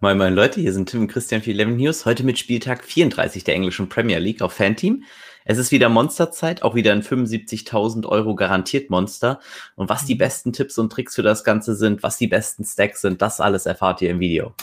Moin 0.00 0.18
moin 0.18 0.34
Leute, 0.34 0.60
hier 0.60 0.74
sind 0.74 0.90
Tim 0.90 1.00
und 1.00 1.08
Christian 1.08 1.40
für 1.40 1.52
11 1.52 1.68
News. 1.70 2.04
Heute 2.04 2.22
mit 2.22 2.38
Spieltag 2.38 2.84
34 2.84 3.44
der 3.44 3.54
englischen 3.54 3.88
Premier 3.88 4.18
League 4.18 4.42
auf 4.42 4.52
Fanteam. 4.52 5.04
Es 5.46 5.56
ist 5.56 5.72
wieder 5.72 5.88
Monsterzeit, 5.88 6.62
auch 6.62 6.74
wieder 6.74 6.92
ein 6.92 7.00
75.000 7.02 8.04
Euro 8.04 8.34
garantiert 8.34 8.90
Monster. 8.90 9.40
Und 9.74 9.88
was 9.88 10.04
die 10.04 10.12
mhm. 10.12 10.18
besten 10.18 10.52
Tipps 10.52 10.76
und 10.76 10.92
Tricks 10.92 11.14
für 11.14 11.22
das 11.22 11.44
Ganze 11.44 11.74
sind, 11.74 12.02
was 12.02 12.18
die 12.18 12.26
besten 12.26 12.62
Stacks 12.62 13.00
sind, 13.00 13.22
das 13.22 13.40
alles 13.40 13.64
erfahrt 13.64 14.02
ihr 14.02 14.10
im 14.10 14.20
Video. 14.20 14.54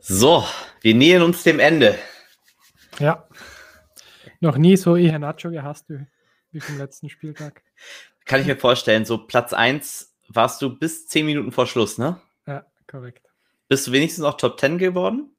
So, 0.00 0.42
wir 0.80 0.94
nähern 0.94 1.20
uns 1.20 1.42
dem 1.42 1.60
Ende. 1.60 1.98
Ja. 2.98 3.28
Noch 4.40 4.56
nie 4.56 4.78
so 4.78 4.96
eher 4.96 5.18
Nacho 5.18 5.50
gehasst 5.50 5.90
wie, 5.90 6.06
wie 6.50 6.60
vom 6.60 6.78
letzten 6.78 7.10
Spieltag. 7.10 7.62
Kann 8.24 8.40
ich 8.40 8.46
mir 8.46 8.56
vorstellen, 8.56 9.04
so 9.04 9.18
Platz 9.18 9.52
1 9.52 10.14
warst 10.28 10.62
du 10.62 10.70
bis 10.76 11.06
10 11.08 11.26
Minuten 11.26 11.52
vor 11.52 11.66
Schluss, 11.66 11.98
ne? 11.98 12.20
Ja, 12.46 12.64
korrekt. 12.86 13.26
Bist 13.68 13.86
du 13.86 13.92
wenigstens 13.92 14.24
auch 14.24 14.36
Top 14.36 14.58
10 14.58 14.78
geworden? 14.78 15.30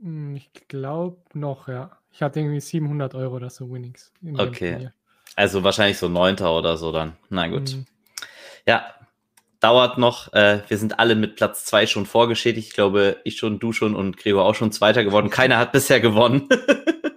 Hm, 0.00 0.36
ich 0.36 0.50
glaube 0.68 1.18
noch, 1.34 1.68
ja. 1.68 1.98
Ich 2.12 2.22
hatte 2.22 2.40
irgendwie 2.40 2.60
700 2.60 3.14
Euro 3.14 3.36
oder 3.36 3.50
so 3.50 3.70
Winnings. 3.72 4.12
Okay. 4.36 4.90
Also 5.36 5.64
wahrscheinlich 5.64 5.98
so 5.98 6.08
9. 6.08 6.36
oder 6.40 6.76
so 6.76 6.92
dann. 6.92 7.16
Na 7.28 7.48
gut. 7.48 7.74
Mhm. 7.74 7.86
Ja, 8.66 8.94
dauert 9.58 9.98
noch. 9.98 10.32
Äh, 10.32 10.62
wir 10.68 10.78
sind 10.78 10.98
alle 11.00 11.16
mit 11.16 11.36
Platz 11.36 11.64
2 11.64 11.86
schon 11.86 12.06
vorgeschädigt. 12.06 12.68
Ich 12.68 12.74
glaube, 12.74 13.16
ich 13.24 13.36
schon, 13.36 13.58
du 13.58 13.72
schon 13.72 13.96
und 13.96 14.16
Gregor 14.16 14.44
auch 14.44 14.54
schon 14.54 14.70
Zweiter 14.70 15.02
geworden. 15.02 15.30
Keiner 15.30 15.58
hat 15.58 15.72
bisher 15.72 16.00
gewonnen. 16.00 16.48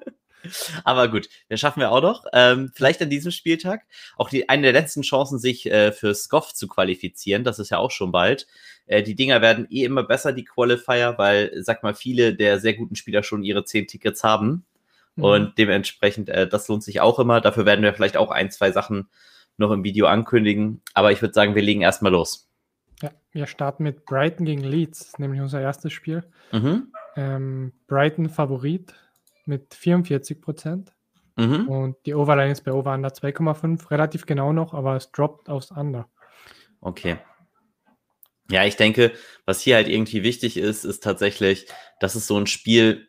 Aber 0.84 1.08
gut, 1.10 1.30
das 1.50 1.60
schaffen 1.60 1.80
wir 1.80 1.92
auch 1.92 2.02
noch. 2.02 2.26
Ähm, 2.34 2.72
vielleicht 2.74 3.02
an 3.02 3.10
diesem 3.10 3.32
Spieltag 3.32 3.82
auch 4.18 4.30
die, 4.30 4.50
eine 4.50 4.64
der 4.64 4.74
letzten 4.74 5.02
Chancen, 5.02 5.40
sich 5.40 5.66
äh, 5.66 5.92
für 5.92 6.14
SCOF 6.14 6.54
zu 6.54 6.68
qualifizieren. 6.68 7.44
Das 7.44 7.60
ist 7.60 7.70
ja 7.70 7.78
auch 7.78 7.92
schon 7.92 8.12
bald. 8.12 8.48
Äh, 8.86 9.04
die 9.04 9.16
Dinger 9.16 9.42
werden 9.42 9.68
eh 9.70 9.84
immer 9.84 10.04
besser, 10.04 10.34
die 10.34 10.46
Qualifier, 10.46 11.16
weil, 11.18 11.52
sag 11.64 11.84
mal, 11.84 11.94
viele 11.94 12.36
der 12.36 12.60
sehr 12.60 12.74
guten 12.74 12.96
Spieler 12.96 13.24
schon 13.24 13.44
ihre 13.44 13.66
zehn 13.66 13.88
Tickets 13.88 14.24
haben. 14.24 14.66
Mhm. 15.16 15.24
Und 15.24 15.58
dementsprechend, 15.58 16.30
äh, 16.30 16.48
das 16.48 16.68
lohnt 16.68 16.84
sich 16.84 17.02
auch 17.02 17.20
immer. 17.20 17.42
Dafür 17.42 17.66
werden 17.66 17.84
wir 17.84 17.94
vielleicht 17.94 18.18
auch 18.18 18.32
ein, 18.32 18.52
zwei 18.52 18.72
Sachen 18.72 19.10
noch 19.58 19.72
im 19.72 19.84
Video 19.84 20.08
ankündigen. 20.08 20.82
Aber 20.94 21.12
ich 21.12 21.22
würde 21.22 21.34
sagen, 21.34 21.56
wir 21.56 21.62
legen 21.62 21.82
erstmal 21.82 22.12
los. 22.12 22.50
Ja, 23.02 23.12
wir 23.32 23.46
starten 23.46 23.84
mit 23.84 24.06
Brighton 24.06 24.46
gegen 24.46 24.64
Leeds, 24.64 25.20
nämlich 25.20 25.42
unser 25.42 25.62
erstes 25.62 25.94
Spiel. 25.94 26.24
Mhm. 26.52 26.92
Ähm, 27.16 27.74
Brighton 27.88 28.30
Favorit 28.30 28.94
mit 29.48 29.74
44 29.74 30.42
Prozent. 30.42 30.94
Mhm. 31.36 31.68
Und 31.68 31.98
die 32.06 32.16
Overline 32.16 32.52
ist 32.52 32.64
bei 32.64 32.74
Over 32.74 32.94
Under 32.94 33.10
2,5, 33.10 33.92
relativ 33.92 34.26
genau 34.26 34.54
noch, 34.54 34.74
aber 34.74 34.96
es 34.96 35.12
droppt 35.12 35.50
aufs 35.50 35.72
Under. 35.72 36.10
Okay. 36.82 37.18
Ja, 38.50 38.66
ich 38.66 38.76
denke, 38.76 39.12
was 39.46 39.62
hier 39.62 39.76
halt 39.76 39.88
irgendwie 39.88 40.24
wichtig 40.24 40.58
ist, 40.58 40.86
ist 40.86 41.04
tatsächlich, 41.04 41.68
dass 42.00 42.16
es 42.16 42.28
so 42.28 42.38
ein 42.38 42.48
Spiel, 42.48 43.08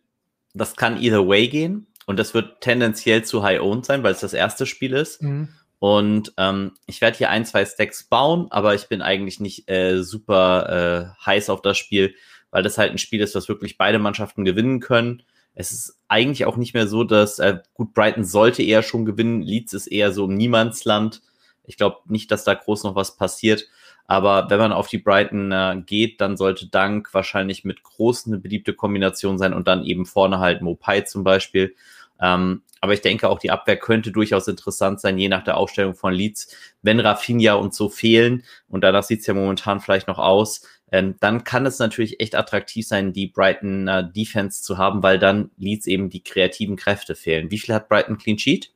das 0.53 0.77
kann 0.77 1.01
either 1.01 1.27
way 1.29 1.49
gehen 1.49 1.87
und 2.07 2.19
das 2.19 2.35
wird 2.35 2.61
tendenziell 2.61 3.25
zu 3.25 3.43
high-owned 3.43 3.87
sein, 3.87 4.03
weil 4.03 4.13
es 4.13 4.21
das 4.21 4.35
erste 4.35 4.67
Spiel 4.67 4.93
ist. 4.95 5.23
Mhm. 5.23 5.49
Und 5.79 6.33
ähm, 6.39 6.73
ich 6.87 7.01
werde 7.01 7.17
hier 7.17 7.31
ein, 7.31 7.47
zwei 7.47 7.65
Stacks 7.65 8.05
bauen, 8.05 8.49
aber 8.51 8.75
ich 8.75 8.89
bin 8.89 9.01
eigentlich 9.01 9.39
nicht 9.39 9.71
äh, 9.71 10.03
super 10.03 11.15
äh, 11.15 11.25
heiß 11.25 11.51
auf 11.51 11.63
das 11.63 11.79
Spiel, 11.79 12.15
weil 12.51 12.65
das 12.65 12.79
halt 12.79 12.91
ein 12.91 12.99
Spiel 12.99 13.21
ist, 13.21 13.37
was 13.37 13.49
wirklich 13.49 13.79
beide 13.79 14.01
Mannschaften 14.01 14.45
gewinnen 14.45 14.81
können. 14.81 15.23
Es 15.59 15.73
ist 15.73 15.99
eigentlich 16.07 16.47
auch 16.47 16.57
nicht 16.57 16.73
mehr 16.73 16.87
so, 16.87 17.03
dass, 17.03 17.41
äh, 17.41 17.59
gut, 17.75 17.93
Brighton 17.93 18.25
sollte 18.25 18.63
eher 18.63 18.85
schon 18.85 19.05
gewinnen. 19.05 19.43
Leeds 19.43 19.73
ist 19.73 19.89
eher 19.89 20.13
so 20.13 20.27
im 20.27 20.37
Niemandsland. 20.37 21.21
Ich 21.65 21.77
glaube 21.77 21.99
nicht, 22.07 22.31
dass 22.31 22.45
da 22.45 22.55
groß 22.55 22.85
noch 22.85 22.95
was 22.95 23.17
passiert. 23.17 23.67
Aber 24.07 24.49
wenn 24.51 24.61
man 24.61 24.73
auf 24.73 24.87
die 24.87 24.99
Brighton 24.99 25.51
äh, 25.51 25.83
geht, 25.85 26.21
dann 26.21 26.37
sollte 26.37 26.69
Dank 26.69 27.13
wahrscheinlich 27.13 27.65
mit 27.65 27.83
groß 27.83 28.29
eine 28.29 28.39
beliebte 28.39 28.73
Kombination 28.73 29.37
sein 29.37 29.53
und 29.53 29.67
dann 29.67 29.85
eben 29.85 30.07
vorne 30.07 30.39
halt 30.39 30.63
Mopai 30.63 31.01
zum 31.01 31.25
Beispiel. 31.25 31.75
Ähm, 32.21 32.63
aber 32.81 32.93
ich 32.93 33.01
denke 33.01 33.29
auch 33.29 33.41
die 33.41 33.51
Abwehr 33.51 33.77
könnte 33.77 34.13
durchaus 34.13 34.47
interessant 34.47 35.01
sein, 35.01 35.19
je 35.19 35.29
nach 35.29 35.43
der 35.43 35.57
Aufstellung 35.57 35.97
von 35.97 36.15
Leeds. 36.15 36.55
Wenn 36.83 37.01
Rafinha 37.01 37.55
und 37.55 37.75
so 37.75 37.89
fehlen, 37.89 38.45
und 38.69 38.85
danach 38.85 39.03
sieht 39.03 39.21
es 39.21 39.27
ja 39.27 39.35
momentan 39.35 39.81
vielleicht 39.81 40.07
noch 40.07 40.19
aus, 40.19 40.63
ähm, 40.91 41.17
dann 41.21 41.45
kann 41.45 41.67
es 41.67 41.79
natürlich 41.79 42.21
echt 42.21 42.35
attraktiv 42.35 42.87
sein, 42.87 43.13
die 43.13 43.27
Brighton 43.27 43.89
äh, 43.89 44.11
Defense 44.11 44.63
zu 44.63 44.79
haben, 44.79 45.03
weil 45.03 45.19
dann 45.19 45.51
Leeds 45.57 45.87
eben 45.87 46.11
die 46.11 46.23
kreativen 46.23 46.77
Kräfte 46.77 47.15
fehlen. 47.15 47.51
Wie 47.51 47.59
viel 47.59 47.75
hat 47.75 47.89
Brighton 47.89 48.19
Clean 48.19 48.39
Sheet? 48.39 48.73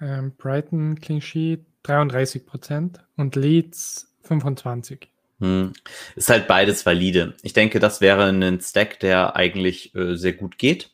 Ähm, 0.00 0.32
Brighton 0.36 1.00
Clean 1.00 1.20
Sheet 1.20 1.64
33 1.82 2.46
Prozent 2.46 3.00
und 3.16 3.36
Leeds 3.36 4.12
25. 4.22 5.08
Hm. 5.40 5.72
Ist 6.14 6.30
halt 6.30 6.46
beides 6.46 6.86
valide. 6.86 7.34
Ich 7.42 7.52
denke, 7.52 7.78
das 7.80 8.00
wäre 8.00 8.28
ein 8.28 8.60
Stack, 8.60 9.00
der 9.00 9.36
eigentlich 9.36 9.94
äh, 9.94 10.16
sehr 10.16 10.32
gut 10.32 10.58
geht. 10.58 10.90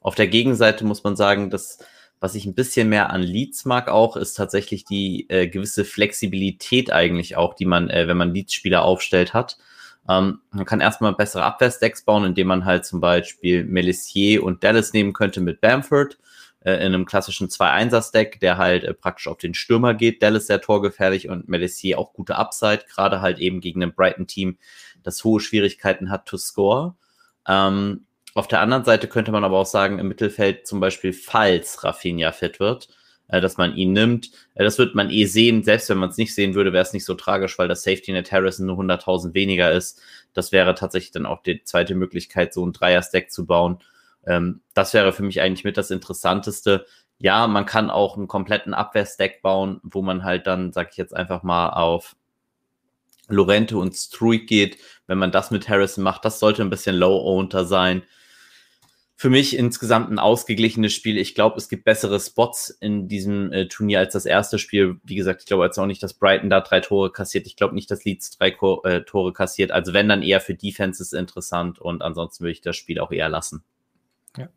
Auf 0.00 0.14
der 0.14 0.28
Gegenseite 0.28 0.84
muss 0.84 1.04
man 1.04 1.16
sagen, 1.16 1.50
dass 1.50 1.78
was 2.20 2.34
ich 2.34 2.44
ein 2.44 2.54
bisschen 2.54 2.90
mehr 2.90 3.10
an 3.10 3.22
Leads 3.22 3.64
mag 3.64 3.88
auch, 3.88 4.14
ist 4.16 4.34
tatsächlich 4.34 4.84
die 4.84 5.28
äh, 5.30 5.48
gewisse 5.48 5.86
Flexibilität 5.86 6.92
eigentlich 6.92 7.36
auch, 7.36 7.54
die 7.54 7.64
man, 7.64 7.88
äh, 7.88 8.06
wenn 8.08 8.18
man 8.18 8.34
Leads-Spieler 8.34 8.82
aufstellt, 8.82 9.32
hat. 9.32 9.56
Ähm, 10.08 10.40
man 10.50 10.64
kann 10.64 10.80
erstmal 10.80 11.14
bessere 11.14 11.44
Abwehrsdecks 11.44 12.02
bauen, 12.04 12.24
indem 12.24 12.48
man 12.48 12.64
halt 12.64 12.84
zum 12.84 13.00
Beispiel 13.00 13.64
Melissier 13.64 14.42
und 14.42 14.64
Dallas 14.64 14.92
nehmen 14.92 15.12
könnte 15.12 15.40
mit 15.40 15.60
Bamford 15.60 16.18
äh, 16.60 16.74
in 16.74 16.94
einem 16.94 17.06
klassischen 17.06 17.48
2-1er-Stack, 17.48 18.40
der 18.40 18.58
halt 18.58 18.84
äh, 18.84 18.94
praktisch 18.94 19.28
auf 19.28 19.38
den 19.38 19.54
Stürmer 19.54 19.94
geht. 19.94 20.22
Dallas 20.22 20.46
sehr 20.46 20.60
torgefährlich 20.60 21.28
und 21.28 21.48
Melissier 21.48 21.98
auch 21.98 22.12
gute 22.12 22.36
Upside, 22.36 22.84
gerade 22.92 23.20
halt 23.20 23.38
eben 23.38 23.60
gegen 23.60 23.82
ein 23.82 23.94
Brighton-Team, 23.94 24.58
das 25.02 25.24
hohe 25.24 25.40
Schwierigkeiten 25.40 26.10
hat 26.10 26.26
to 26.26 26.36
score. 26.36 26.96
Ähm, 27.46 28.06
auf 28.34 28.46
der 28.46 28.60
anderen 28.60 28.84
Seite 28.84 29.08
könnte 29.08 29.32
man 29.32 29.44
aber 29.44 29.58
auch 29.58 29.66
sagen, 29.66 29.98
im 29.98 30.08
Mittelfeld 30.08 30.66
zum 30.66 30.80
Beispiel, 30.80 31.12
falls 31.12 31.82
Rafinha 31.82 32.32
fit 32.32 32.60
wird, 32.60 32.88
äh, 33.30 33.40
dass 33.40 33.56
man 33.56 33.76
ihn 33.76 33.92
nimmt. 33.92 34.30
Äh, 34.54 34.64
das 34.64 34.78
wird 34.78 34.94
man 34.94 35.10
eh 35.10 35.24
sehen. 35.24 35.62
Selbst 35.62 35.88
wenn 35.88 35.98
man 35.98 36.10
es 36.10 36.16
nicht 36.16 36.34
sehen 36.34 36.54
würde, 36.54 36.72
wäre 36.72 36.82
es 36.82 36.92
nicht 36.92 37.04
so 37.04 37.14
tragisch, 37.14 37.58
weil 37.58 37.68
das 37.68 37.82
Safety 37.82 38.12
Net 38.12 38.32
Harrison 38.32 38.66
nur 38.66 38.78
100.000 38.78 39.34
weniger 39.34 39.72
ist. 39.72 40.00
Das 40.34 40.52
wäre 40.52 40.74
tatsächlich 40.74 41.12
dann 41.12 41.26
auch 41.26 41.42
die 41.42 41.62
zweite 41.64 41.94
Möglichkeit, 41.94 42.52
so 42.52 42.66
ein 42.66 42.72
Dreier-Stack 42.72 43.30
zu 43.30 43.46
bauen. 43.46 43.78
Ähm, 44.26 44.60
das 44.74 44.94
wäre 44.94 45.12
für 45.12 45.22
mich 45.22 45.40
eigentlich 45.40 45.64
mit 45.64 45.76
das 45.76 45.90
Interessanteste. 45.90 46.86
Ja, 47.18 47.46
man 47.46 47.66
kann 47.66 47.90
auch 47.90 48.16
einen 48.16 48.28
kompletten 48.28 48.74
Abwehr-Stack 48.74 49.42
bauen, 49.42 49.80
wo 49.82 50.02
man 50.02 50.24
halt 50.24 50.46
dann, 50.46 50.72
sag 50.72 50.90
ich 50.90 50.96
jetzt 50.96 51.14
einfach 51.14 51.42
mal, 51.42 51.70
auf 51.70 52.16
Lorente 53.28 53.76
und 53.76 53.94
Struik 53.94 54.48
geht. 54.48 54.78
Wenn 55.06 55.18
man 55.18 55.30
das 55.30 55.50
mit 55.50 55.68
Harrison 55.68 56.02
macht, 56.02 56.24
das 56.24 56.40
sollte 56.40 56.62
ein 56.62 56.70
bisschen 56.70 56.96
low-ownter 56.96 57.64
sein 57.64 58.02
für 59.20 59.28
mich 59.28 59.54
insgesamt 59.54 60.10
ein 60.10 60.18
ausgeglichenes 60.18 60.94
Spiel. 60.94 61.18
Ich 61.18 61.34
glaube, 61.34 61.58
es 61.58 61.68
gibt 61.68 61.84
bessere 61.84 62.18
Spots 62.18 62.70
in 62.70 63.06
diesem 63.06 63.52
äh, 63.52 63.68
Turnier 63.68 63.98
als 63.98 64.14
das 64.14 64.24
erste 64.24 64.58
Spiel. 64.58 64.98
Wie 65.04 65.14
gesagt, 65.14 65.42
ich 65.42 65.46
glaube 65.46 65.66
jetzt 65.66 65.78
auch 65.78 65.84
nicht, 65.84 66.02
dass 66.02 66.14
Brighton 66.14 66.48
da 66.48 66.62
drei 66.62 66.80
Tore 66.80 67.12
kassiert. 67.12 67.46
Ich 67.46 67.54
glaube 67.54 67.74
nicht, 67.74 67.90
dass 67.90 68.06
Leeds 68.06 68.30
drei 68.30 68.50
Ko 68.50 68.82
äh, 68.84 69.02
Tore 69.02 69.34
kassiert. 69.34 69.72
Also 69.72 69.92
wenn, 69.92 70.08
dann 70.08 70.22
eher 70.22 70.40
für 70.40 70.54
Defenses 70.54 71.12
interessant 71.12 71.78
und 71.78 72.00
ansonsten 72.00 72.44
würde 72.44 72.52
ich 72.52 72.62
das 72.62 72.76
Spiel 72.76 72.98
auch 72.98 73.12
eher 73.12 73.28
lassen. 73.28 73.62
Ja. 74.38 74.48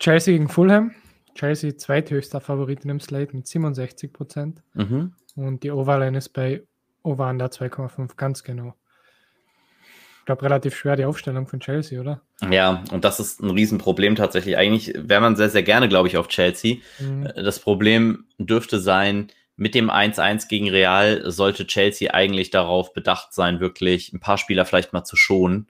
Chelsea 0.00 0.34
gegen 0.34 0.48
Fulham. 0.48 0.96
Chelsea 1.36 1.76
zweithöchster 1.76 2.40
Favorit 2.40 2.82
in 2.82 2.88
dem 2.88 2.98
Slate 2.98 3.36
mit 3.36 3.46
67 3.46 4.12
Prozent. 4.12 4.60
Mhm. 4.74 5.12
Und 5.36 5.62
die 5.62 5.70
Overline 5.70 6.18
ist 6.18 6.30
bei 6.30 6.64
Over 7.04 7.30
Under 7.30 7.46
2,5 7.46 8.16
ganz 8.16 8.42
genau 8.42 8.74
glaube, 10.28 10.42
relativ 10.42 10.76
schwer 10.76 10.94
die 10.94 11.06
Aufstellung 11.06 11.46
von 11.46 11.58
Chelsea, 11.58 11.98
oder? 11.98 12.20
Ja, 12.50 12.84
und 12.92 13.04
das 13.04 13.18
ist 13.18 13.40
ein 13.40 13.50
Riesenproblem 13.50 14.14
tatsächlich. 14.14 14.58
Eigentlich 14.58 14.92
wäre 14.94 15.22
man 15.22 15.36
sehr, 15.36 15.48
sehr 15.48 15.62
gerne, 15.62 15.88
glaube 15.88 16.06
ich, 16.06 16.18
auf 16.18 16.28
Chelsea. 16.28 16.76
Mhm. 16.98 17.26
Äh, 17.26 17.42
das 17.42 17.58
Problem 17.58 18.26
dürfte 18.38 18.78
sein, 18.78 19.28
mit 19.56 19.74
dem 19.74 19.90
1-1 19.90 20.48
gegen 20.48 20.68
Real 20.68 21.22
sollte 21.30 21.66
Chelsea 21.66 22.12
eigentlich 22.12 22.50
darauf 22.50 22.92
bedacht 22.92 23.32
sein, 23.32 23.58
wirklich 23.58 24.12
ein 24.12 24.20
paar 24.20 24.36
Spieler 24.36 24.66
vielleicht 24.66 24.92
mal 24.92 25.04
zu 25.04 25.16
schonen. 25.16 25.66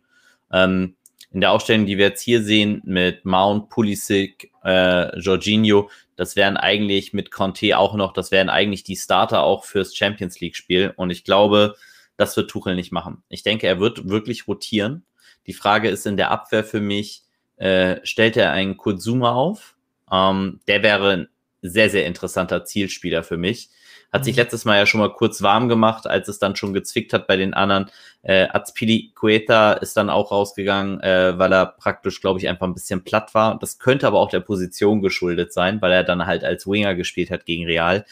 Ähm, 0.53 0.97
in 1.31 1.41
der 1.41 1.53
Aufstellung, 1.53 1.87
die 1.87 1.97
wir 1.97 2.07
jetzt 2.07 2.23
hier 2.23 2.43
sehen, 2.43 2.83
mit 2.85 3.25
Mount, 3.25 3.71
Pulisic, 3.71 4.51
äh, 4.65 5.17
Jorginho, 5.21 5.89
das 6.17 6.35
wären 6.35 6.57
eigentlich 6.57 7.13
mit 7.13 7.31
Conte 7.31 7.79
auch 7.79 7.95
noch, 7.95 8.13
das 8.13 8.33
wären 8.33 8.49
eigentlich 8.49 8.83
die 8.83 8.97
Starter 8.97 9.45
auch 9.45 9.65
fürs 9.65 9.95
Champions 9.95 10.41
League-Spiel. 10.41 10.93
Und 10.97 11.11
ich 11.11 11.23
glaube, 11.23 11.77
das 12.19 12.37
wird 12.37 12.51
Tuchel 12.51 12.75
nicht 12.75 12.93
machen. 12.93 13.23
Ich 13.31 13.43
denke, 13.43 13.67
er 13.67 13.81
wird 13.81 14.09
wirklich 14.09 14.47
rotieren. 14.47 15.07
Die 15.47 15.55
Frage 15.55 15.89
ist 15.89 16.07
in 16.07 16.19
der 16.19 16.31
Abwehr 16.31 16.65
für 16.65 16.81
mich, 16.81 17.23
äh, 17.57 17.97
stellt 18.03 18.37
er 18.37 18.53
einen 18.53 18.77
Kurzuma 18.77 19.33
auf? 19.33 19.77
Ähm, 20.13 20.61
der 20.69 20.83
wäre 20.83 21.11
ein 21.13 21.29
sehr, 21.63 21.89
sehr 21.91 22.07
interessanter 22.07 22.65
Zielspieler 22.65 23.23
für 23.23 23.37
mich. 23.37 23.71
Hat 24.13 24.25
sich 24.25 24.37
mhm. 24.37 24.43
letztes 24.43 24.65
Mal 24.65 24.79
ja 24.79 24.87
schon 24.87 25.01
mal 25.01 25.13
kurz 25.13 25.43
warm 25.43 25.69
gemacht, 25.69 26.07
als 26.07 26.29
es 26.29 26.39
dann 26.39 26.57
schon 26.57 26.73
gezwickt 26.73 27.13
hat 27.13 27.27
bei 27.27 27.37
den 27.37 27.55
anderen. 27.55 27.91
Äh, 28.23 28.49
Azpili 28.51 29.13
Cueta 29.15 29.75
ist 29.75 29.97
dann 29.97 30.11
auch 30.11 30.31
rausgegangen, 30.31 31.01
äh, 31.01 31.39
weil 31.39 31.53
er 31.53 31.67
praktisch, 31.67 32.21
glaube 32.21 32.41
ich, 32.41 32.49
einfach 32.49 32.67
ein 32.67 32.75
bisschen 32.75 33.05
platt 33.05 33.35
war. 33.35 33.59
Das 33.59 33.79
könnte 33.79 34.07
aber 34.07 34.19
auch 34.19 34.31
der 34.31 34.41
Position 34.41 35.03
geschuldet 35.03 35.53
sein, 35.53 35.81
weil 35.83 35.93
er 35.93 36.05
dann 36.05 36.27
halt 36.27 36.43
als 36.43 36.67
Winger 36.67 36.95
gespielt 36.95 37.31
hat 37.31 37.45
gegen 37.45 37.67
Real. 37.67 38.05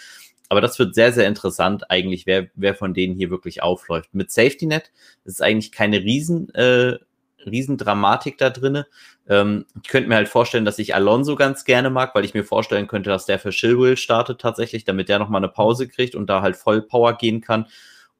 Aber 0.48 0.60
das 0.60 0.78
wird 0.78 0.94
sehr, 0.94 1.12
sehr 1.12 1.26
interessant 1.26 1.90
eigentlich, 1.90 2.26
wer, 2.26 2.48
wer 2.54 2.74
von 2.74 2.94
denen 2.94 3.14
hier 3.14 3.30
wirklich 3.30 3.62
aufläuft. 3.62 4.14
Mit 4.14 4.30
Safety 4.30 4.66
Net 4.66 4.92
ist 5.24 5.42
eigentlich 5.42 5.72
keine 5.72 5.98
riesen, 5.98 6.54
äh, 6.54 6.98
riesen 7.44 7.76
Dramatik 7.78 8.38
da 8.38 8.50
drinne. 8.50 8.86
Ähm, 9.28 9.66
ich 9.82 9.88
könnte 9.88 10.08
mir 10.08 10.16
halt 10.16 10.28
vorstellen, 10.28 10.64
dass 10.64 10.78
ich 10.78 10.94
Alonso 10.94 11.36
ganz 11.36 11.64
gerne 11.64 11.90
mag, 11.90 12.14
weil 12.14 12.24
ich 12.24 12.34
mir 12.34 12.44
vorstellen 12.44 12.86
könnte, 12.86 13.10
dass 13.10 13.26
der 13.26 13.38
für 13.38 13.50
Chilwell 13.50 13.96
startet 13.96 14.40
tatsächlich, 14.40 14.84
damit 14.84 15.08
der 15.08 15.18
nochmal 15.18 15.40
eine 15.40 15.48
Pause 15.48 15.88
kriegt 15.88 16.14
und 16.14 16.28
da 16.28 16.42
halt 16.42 16.56
voll 16.56 16.82
Power 16.82 17.14
gehen 17.14 17.40
kann. 17.40 17.66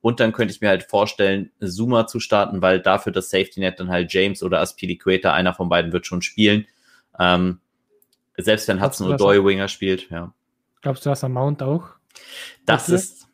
Und 0.00 0.20
dann 0.20 0.32
könnte 0.32 0.52
ich 0.52 0.60
mir 0.60 0.68
halt 0.68 0.84
vorstellen, 0.84 1.50
Zuma 1.60 2.06
zu 2.06 2.20
starten, 2.20 2.62
weil 2.62 2.80
dafür 2.80 3.12
das 3.12 3.30
Safety 3.30 3.60
Net 3.60 3.80
dann 3.80 3.88
halt 3.88 4.12
James 4.12 4.42
oder 4.42 4.60
Aspilicueta, 4.60 5.32
einer 5.32 5.54
von 5.54 5.68
beiden 5.68 5.92
wird 5.92 6.06
schon 6.06 6.22
spielen. 6.22 6.66
Ähm, 7.18 7.60
selbst 8.36 8.68
wenn 8.68 8.82
Hudson 8.82 9.12
O'Doy 9.12 9.44
Winger 9.44 9.68
spielt, 9.68 10.10
ja. 10.10 10.32
Glaubst 10.82 11.04
du, 11.04 11.10
dass 11.10 11.22
er 11.22 11.28
Mount 11.28 11.62
auch? 11.62 11.95
Das 12.64 12.88
ist, 12.88 13.28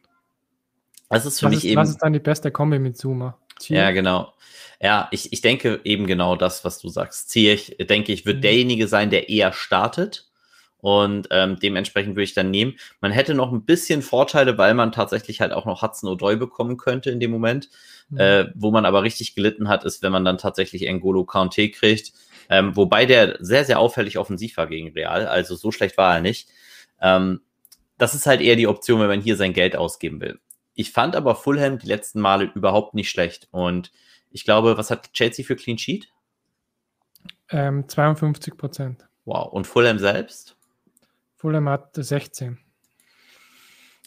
das 1.09 1.27
ist 1.27 1.41
für 1.41 1.47
was 1.47 1.51
mich 1.51 1.65
ist, 1.65 1.71
eben. 1.71 1.81
Was 1.81 1.91
ist 1.91 1.99
dann 1.99 2.13
die 2.13 2.19
beste 2.19 2.51
Kombi 2.51 2.79
mit 2.79 2.97
Zuma? 2.97 3.39
Ja, 3.69 3.91
genau. 3.91 4.33
Ja, 4.81 5.09
ich, 5.13 5.33
ich 5.33 5.41
denke 5.41 5.81
eben 5.85 6.07
genau 6.07 6.35
das, 6.35 6.65
was 6.65 6.81
du 6.81 6.89
sagst. 6.89 7.31
Ziyech, 7.31 7.77
denke 7.89 8.13
ich, 8.13 8.27
wird 8.27 8.39
mhm. 8.39 8.43
derjenige 8.43 8.89
sein, 8.89 9.11
der 9.11 9.29
eher 9.29 9.53
startet. 9.53 10.29
Und 10.79 11.29
ähm, 11.31 11.61
dementsprechend 11.63 12.17
würde 12.17 12.25
ich 12.25 12.35
dann 12.35 12.51
nehmen. 12.51 12.77
Man 13.01 13.13
hätte 13.13 13.35
noch 13.35 13.53
ein 13.53 13.65
bisschen 13.65 14.03
Vorteile, 14.03 14.59
weil 14.59 14.75
man 14.75 14.91
tatsächlich 14.91 15.41
halt 15.41 15.53
auch 15.53 15.65
noch 15.65 15.81
Hudson 15.81 16.11
O'Doy 16.11 16.35
bekommen 16.35 16.77
könnte 16.77 17.11
in 17.11 17.21
dem 17.21 17.31
Moment. 17.31 17.69
Mhm. 18.09 18.19
Äh, 18.19 18.47
wo 18.57 18.73
man 18.73 18.85
aber 18.85 19.05
richtig 19.05 19.37
gelitten 19.37 19.69
hat, 19.69 19.85
ist, 19.85 20.03
wenn 20.03 20.11
man 20.11 20.25
dann 20.25 20.39
tatsächlich 20.39 20.89
Engolo 20.89 21.25
Kante 21.25 21.71
kriegt. 21.71 22.13
Ähm, 22.51 22.75
wobei 22.75 23.07
der 23.07 23.37
sehr, 23.39 23.65
sehr 23.65 23.79
auffällig 23.79 24.19
offensiv 24.19 24.57
war 24.57 24.67
gegen 24.67 24.91
Real. 24.91 25.29
Also 25.29 25.55
so 25.55 25.71
schlecht 25.71 25.97
war 25.97 26.17
er 26.17 26.21
nicht. 26.21 26.49
Ähm, 27.01 27.43
das 27.99 28.15
ist 28.15 28.27
halt 28.27 28.41
eher 28.41 28.57
die 28.57 28.67
Option, 28.67 29.01
wenn 29.01 29.09
man 29.09 29.21
hier 29.21 29.37
sein 29.37 29.53
Geld 29.53 29.77
ausgeben 29.77 30.21
will. 30.21 30.41
Ich 30.75 30.93
fand 30.93 31.17
aber 31.17 31.35
Fulham 31.35 31.79
die 31.79 31.87
letzten 31.87 32.21
Male 32.21 32.51
überhaupt 32.55 32.95
nicht 32.95 33.11
schlecht. 33.11 33.49
Und 33.51 33.93
ich 34.31 34.45
glaube, 34.45 34.79
was 34.79 34.91
hat 34.91 35.13
Chelsea 35.13 35.45
für 35.45 35.57
Clean 35.57 35.79
Sheet? 35.79 36.09
Ähm, 37.51 37.89
52 37.89 38.57
Prozent. 38.57 39.07
Wow. 39.25 39.53
Und 39.53 39.67
Fulham 39.67 39.99
selbst? 39.99 40.57
Fulham 41.37 41.69
hat 41.69 41.91
16. 41.95 42.59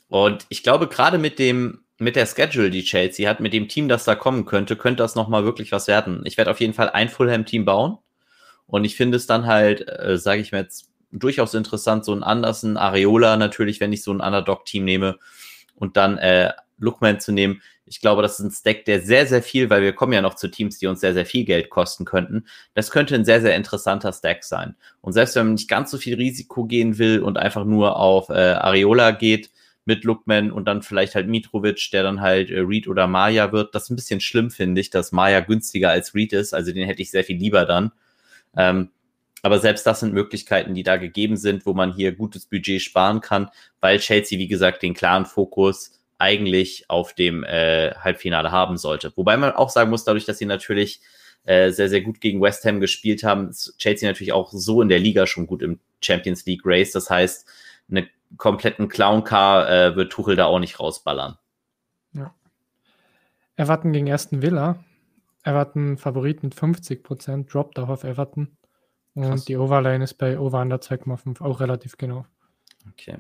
Und 0.08 0.46
ich 0.50 0.64
glaube, 0.64 0.88
gerade 0.88 1.18
mit 1.18 1.40
dem, 1.40 1.84
mit 1.98 2.16
der 2.16 2.26
Schedule, 2.26 2.70
die 2.70 2.84
Chelsea 2.84 3.30
hat, 3.30 3.40
mit 3.40 3.54
dem 3.54 3.68
Team, 3.68 3.88
das 3.88 4.04
da 4.04 4.16
kommen 4.16 4.46
könnte, 4.46 4.76
könnte 4.76 5.04
das 5.04 5.16
nochmal 5.16 5.44
wirklich 5.44 5.72
was 5.72 5.88
werden. 5.88 6.22
Ich 6.26 6.38
werde 6.38 6.52
auf 6.52 6.60
jeden 6.60 6.74
Fall 6.74 6.90
ein 6.90 7.10
Fulham-Team 7.10 7.66
bauen. 7.66 7.98
Und 8.68 8.84
ich 8.84 8.96
finde 8.96 9.18
es 9.18 9.28
dann 9.28 9.46
halt, 9.46 9.88
äh, 9.88 10.18
sage 10.18 10.42
ich 10.42 10.52
mir 10.52 10.60
jetzt, 10.60 10.90
durchaus 11.12 11.54
interessant, 11.54 12.06
so 12.06 12.14
ein 12.14 12.24
Andersen, 12.24 12.78
Areola 12.78 13.38
natürlich, 13.38 13.80
wenn 13.80 13.94
ich 13.94 14.04
so 14.04 14.12
ein 14.12 14.22
Underdog-Team 14.22 14.84
nehme 14.84 15.18
und 15.76 15.98
dann 15.98 16.18
äh, 16.18 16.54
Lookman 16.78 17.20
zu 17.20 17.32
nehmen. 17.32 17.62
Ich 17.86 18.02
glaube, 18.02 18.24
das 18.24 18.40
ist 18.40 18.46
ein 18.46 18.52
Stack, 18.52 18.86
der 18.86 19.02
sehr, 19.02 19.28
sehr 19.28 19.44
viel, 19.44 19.70
weil 19.70 19.84
wir 19.84 19.94
kommen 19.94 20.14
ja 20.14 20.22
noch 20.22 20.34
zu 20.34 20.48
Teams, 20.48 20.80
die 20.80 20.88
uns 20.88 21.02
sehr, 21.02 21.14
sehr 21.14 21.26
viel 21.26 21.46
Geld 21.46 21.70
kosten 21.70 22.04
könnten. 22.04 22.46
Das 22.74 22.90
könnte 22.90 23.14
ein 23.14 23.26
sehr, 23.26 23.42
sehr 23.42 23.56
interessanter 23.56 24.12
Stack 24.12 24.44
sein. 24.44 24.76
Und 25.02 25.14
selbst 25.14 25.36
wenn 25.36 25.48
man 25.48 25.54
nicht 25.54 25.70
ganz 25.70 25.92
so 25.92 25.98
viel 25.98 26.16
Risiko 26.16 26.66
gehen 26.66 26.98
will 26.98 27.20
und 27.20 27.38
einfach 27.38 27.64
nur 27.64 27.98
auf 27.98 28.30
äh, 28.30 28.34
Areola 28.34 29.12
geht 29.12 29.52
mit 29.86 30.04
Lookman 30.04 30.52
und 30.52 30.66
dann 30.66 30.82
vielleicht 30.82 31.14
halt 31.14 31.28
Mitrovic, 31.28 31.92
der 31.92 32.02
dann 32.02 32.22
halt 32.22 32.50
äh, 32.50 32.60
Reed 32.60 32.88
oder 32.88 33.06
Maya 33.06 33.52
wird, 33.52 33.76
das 33.76 33.84
ist 33.84 33.90
ein 33.92 33.96
bisschen 33.96 34.20
schlimm, 34.20 34.50
finde 34.50 34.82
ich, 34.82 34.90
dass 34.90 35.12
Maya 35.12 35.42
günstiger 35.42 35.92
als 35.92 36.16
Reed 36.16 36.34
ist. 36.34 36.56
Also 36.56 36.72
den 36.72 36.88
hätte 36.88 37.04
ich 37.04 37.12
sehr 37.12 37.24
viel 37.24 37.38
lieber 37.38 37.66
dann. 37.66 37.92
Ähm, 38.58 38.90
aber 39.46 39.60
selbst 39.60 39.86
das 39.86 40.00
sind 40.00 40.12
Möglichkeiten, 40.12 40.74
die 40.74 40.82
da 40.82 40.98
gegeben 40.98 41.38
sind, 41.38 41.68
wo 41.68 41.76
man 41.76 41.94
hier 41.94 42.14
gutes 42.14 42.48
Budget 42.48 42.82
sparen 42.82 43.22
kann, 43.22 43.52
weil 43.80 44.00
Chelsea, 44.00 44.40
wie 44.40 44.48
gesagt, 44.48 44.82
den 44.82 44.96
klaren 44.96 45.28
Fokus 45.28 46.02
eigentlich 46.18 46.90
auf 46.90 47.14
dem 47.14 47.44
äh, 47.44 47.94
Halbfinale 47.94 48.52
haben 48.52 48.76
sollte. 48.76 49.14
Wobei 49.16 49.38
man 49.38 49.52
auch 49.52 49.70
sagen 49.70 49.92
muss, 49.92 50.04
dadurch, 50.04 50.26
dass 50.26 50.40
sie 50.40 50.48
natürlich 50.48 51.00
äh, 51.44 51.70
sehr, 51.70 51.90
sehr 51.90 52.02
gut 52.02 52.22
gegen 52.22 52.42
West 52.42 52.66
Ham 52.66 52.80
gespielt 52.80 53.22
haben, 53.22 53.50
ist 53.50 53.76
Chelsea 53.78 54.10
natürlich 54.10 54.34
auch 54.34 54.52
so 54.52 54.82
in 54.82 54.90
der 54.90 54.98
Liga 54.98 55.28
schon 55.28 55.46
gut 55.46 55.62
im 55.62 55.80
Champions 56.02 56.44
League 56.48 56.64
Race. 56.66 56.92
Das 56.92 57.12
heißt, 57.12 57.48
einen 57.92 58.10
kompletten 58.38 58.88
Clown-Car 58.88 59.70
äh, 59.70 59.96
wird 59.96 60.12
Tuchel 60.12 60.36
da 60.36 60.46
auch 60.46 60.58
nicht 60.58 60.80
rausballern. 60.80 61.38
Ja. 62.14 62.34
Everton 63.58 63.94
gegen 63.94 64.12
Aston 64.12 64.42
Villa. 64.42 64.84
Everton 65.44 66.00
Favorit 66.00 66.42
mit 66.42 66.56
50 66.56 67.04
Prozent, 67.04 67.54
droppt 67.54 67.78
auch 67.78 67.90
auf 67.90 68.04
Everton. 68.04 68.58
Und 69.16 69.48
die 69.48 69.56
Overline 69.56 70.04
ist 70.04 70.16
bei 70.16 70.38
Over 70.38 70.62
Under 70.62 70.78
2,5 70.78 71.42
auch 71.42 71.62
relativ 71.62 71.98
genau. 71.98 72.26
Okay. 72.92 73.18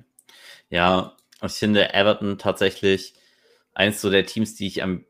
Ja, 0.69 1.15
ich 1.41 1.53
finde 1.53 1.93
Everton 1.93 2.37
tatsächlich 2.37 3.13
eins 3.73 4.01
so 4.01 4.09
der 4.09 4.25
Teams, 4.25 4.55
die 4.55 4.67
ich 4.67 4.83
am, 4.83 5.05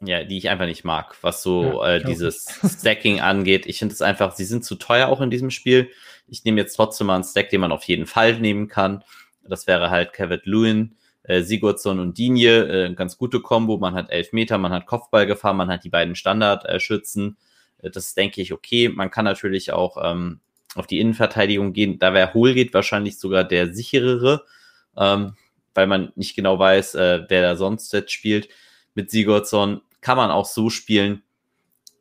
ja, 0.00 0.24
die 0.24 0.36
ich 0.36 0.48
einfach 0.48 0.66
nicht 0.66 0.84
mag, 0.84 1.16
was 1.22 1.42
so 1.42 1.64
ja, 1.64 1.94
äh, 1.94 2.04
dieses 2.04 2.46
Stacking 2.78 3.20
angeht. 3.20 3.66
Ich 3.66 3.78
finde 3.78 3.94
es 3.94 4.02
einfach, 4.02 4.34
sie 4.34 4.44
sind 4.44 4.64
zu 4.64 4.74
teuer 4.74 5.08
auch 5.08 5.20
in 5.20 5.30
diesem 5.30 5.50
Spiel. 5.50 5.90
Ich 6.26 6.44
nehme 6.44 6.60
jetzt 6.60 6.74
trotzdem 6.74 7.06
mal 7.06 7.14
einen 7.14 7.24
Stack, 7.24 7.50
den 7.50 7.60
man 7.60 7.72
auf 7.72 7.84
jeden 7.84 8.06
Fall 8.06 8.38
nehmen 8.40 8.68
kann. 8.68 9.04
Das 9.44 9.68
wäre 9.68 9.90
halt 9.90 10.12
Kevin 10.12 10.40
Lewin, 10.44 10.96
äh, 11.22 11.42
Sigurdsson 11.42 12.00
und 12.00 12.18
Dinje. 12.18 12.86
Äh, 12.86 12.94
ganz 12.94 13.16
gute 13.16 13.40
Kombo. 13.40 13.78
Man 13.78 13.94
hat 13.94 14.10
elf 14.10 14.32
Meter, 14.32 14.58
man 14.58 14.72
hat 14.72 14.86
Kopfballgefahr, 14.86 15.54
man 15.54 15.70
hat 15.70 15.84
die 15.84 15.90
beiden 15.90 16.16
Standardschützen. 16.16 17.36
Äh, 17.38 17.42
das 17.82 18.08
ist, 18.08 18.16
denke 18.16 18.40
ich, 18.40 18.52
okay. 18.52 18.88
Man 18.88 19.10
kann 19.10 19.24
natürlich 19.24 19.72
auch 19.72 19.96
ähm, 20.02 20.40
auf 20.74 20.86
die 20.86 21.00
Innenverteidigung 21.00 21.72
gehen. 21.72 21.98
Da 21.98 22.14
wäre 22.14 22.34
Holgeht 22.34 22.74
wahrscheinlich 22.74 23.18
sogar 23.18 23.44
der 23.44 23.72
sicherere, 23.72 24.44
ähm, 24.96 25.36
weil 25.74 25.86
man 25.86 26.12
nicht 26.16 26.36
genau 26.36 26.58
weiß, 26.58 26.94
äh, 26.94 27.24
wer 27.28 27.42
da 27.42 27.56
sonst 27.56 27.92
jetzt 27.92 28.12
spielt. 28.12 28.48
Mit 28.94 29.10
Sigurdsson 29.10 29.82
kann 30.00 30.16
man 30.16 30.30
auch 30.30 30.46
so 30.46 30.70
spielen. 30.70 31.22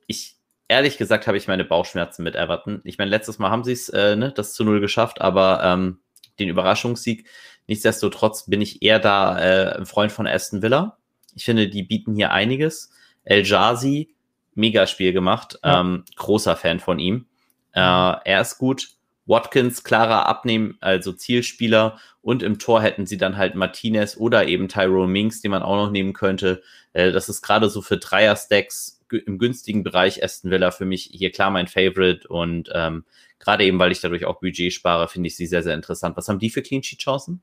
Ich, 0.07 0.37
ehrlich 0.67 0.97
gesagt, 0.97 1.27
habe 1.27 1.37
ich 1.37 1.47
meine 1.47 1.65
Bauchschmerzen 1.65 2.23
mit 2.23 2.35
Everton. 2.35 2.81
Ich 2.83 2.97
meine, 2.97 3.11
letztes 3.11 3.39
Mal 3.39 3.49
haben 3.49 3.63
sie 3.63 3.73
es, 3.73 3.89
äh, 3.89 4.15
ne, 4.15 4.31
das 4.31 4.53
zu 4.53 4.63
Null 4.63 4.79
geschafft, 4.79 5.21
aber 5.21 5.61
ähm, 5.63 5.99
den 6.39 6.49
Überraschungssieg. 6.49 7.27
Nichtsdestotrotz 7.67 8.45
bin 8.45 8.61
ich 8.61 8.81
eher 8.81 8.99
da 8.99 9.39
äh, 9.39 9.77
ein 9.77 9.85
Freund 9.85 10.11
von 10.11 10.27
Aston 10.27 10.61
Villa. 10.61 10.97
Ich 11.35 11.45
finde, 11.45 11.67
die 11.67 11.83
bieten 11.83 12.15
hier 12.15 12.31
einiges. 12.31 12.91
El 13.23 13.43
Jazi 13.43 14.14
Megaspiel 14.55 15.13
gemacht. 15.13 15.59
Ja. 15.63 15.81
Ähm, 15.81 16.03
großer 16.15 16.55
Fan 16.55 16.79
von 16.79 16.99
ihm. 16.99 17.27
Äh, 17.73 17.79
er 17.79 18.41
ist 18.41 18.57
gut. 18.57 18.89
Watkins 19.27 19.83
klarer 19.83 20.27
abnehmen, 20.27 20.77
also 20.81 21.11
Zielspieler. 21.11 21.97
Und 22.21 22.43
im 22.43 22.59
Tor 22.59 22.81
hätten 22.81 23.05
sie 23.05 23.17
dann 23.17 23.37
halt 23.37 23.55
Martinez 23.55 24.17
oder 24.17 24.47
eben 24.47 24.67
Tyrone 24.67 25.11
Minks, 25.11 25.41
den 25.41 25.51
man 25.51 25.63
auch 25.63 25.75
noch 25.75 25.91
nehmen 25.91 26.13
könnte. 26.13 26.61
Äh, 26.93 27.11
das 27.11 27.29
ist 27.29 27.41
gerade 27.41 27.69
so 27.69 27.81
für 27.81 27.97
Dreier-Stacks 27.97 29.03
im 29.11 29.37
günstigen 29.37 29.83
Bereich 29.83 30.23
Aston 30.23 30.51
Villa 30.51 30.71
für 30.71 30.85
mich 30.85 31.09
hier 31.11 31.31
klar 31.31 31.51
mein 31.51 31.67
Favorite. 31.67 32.27
Und 32.27 32.69
ähm, 32.73 33.05
gerade 33.39 33.63
eben, 33.63 33.79
weil 33.79 33.91
ich 33.91 34.01
dadurch 34.01 34.25
auch 34.25 34.39
Budget 34.39 34.73
spare, 34.73 35.07
finde 35.07 35.27
ich 35.27 35.35
sie 35.35 35.45
sehr, 35.45 35.63
sehr 35.63 35.75
interessant. 35.75 36.17
Was 36.17 36.27
haben 36.27 36.39
die 36.39 36.49
für 36.49 36.61
Clean 36.61 36.83
Sheet 36.83 36.99
Chancen? 36.99 37.41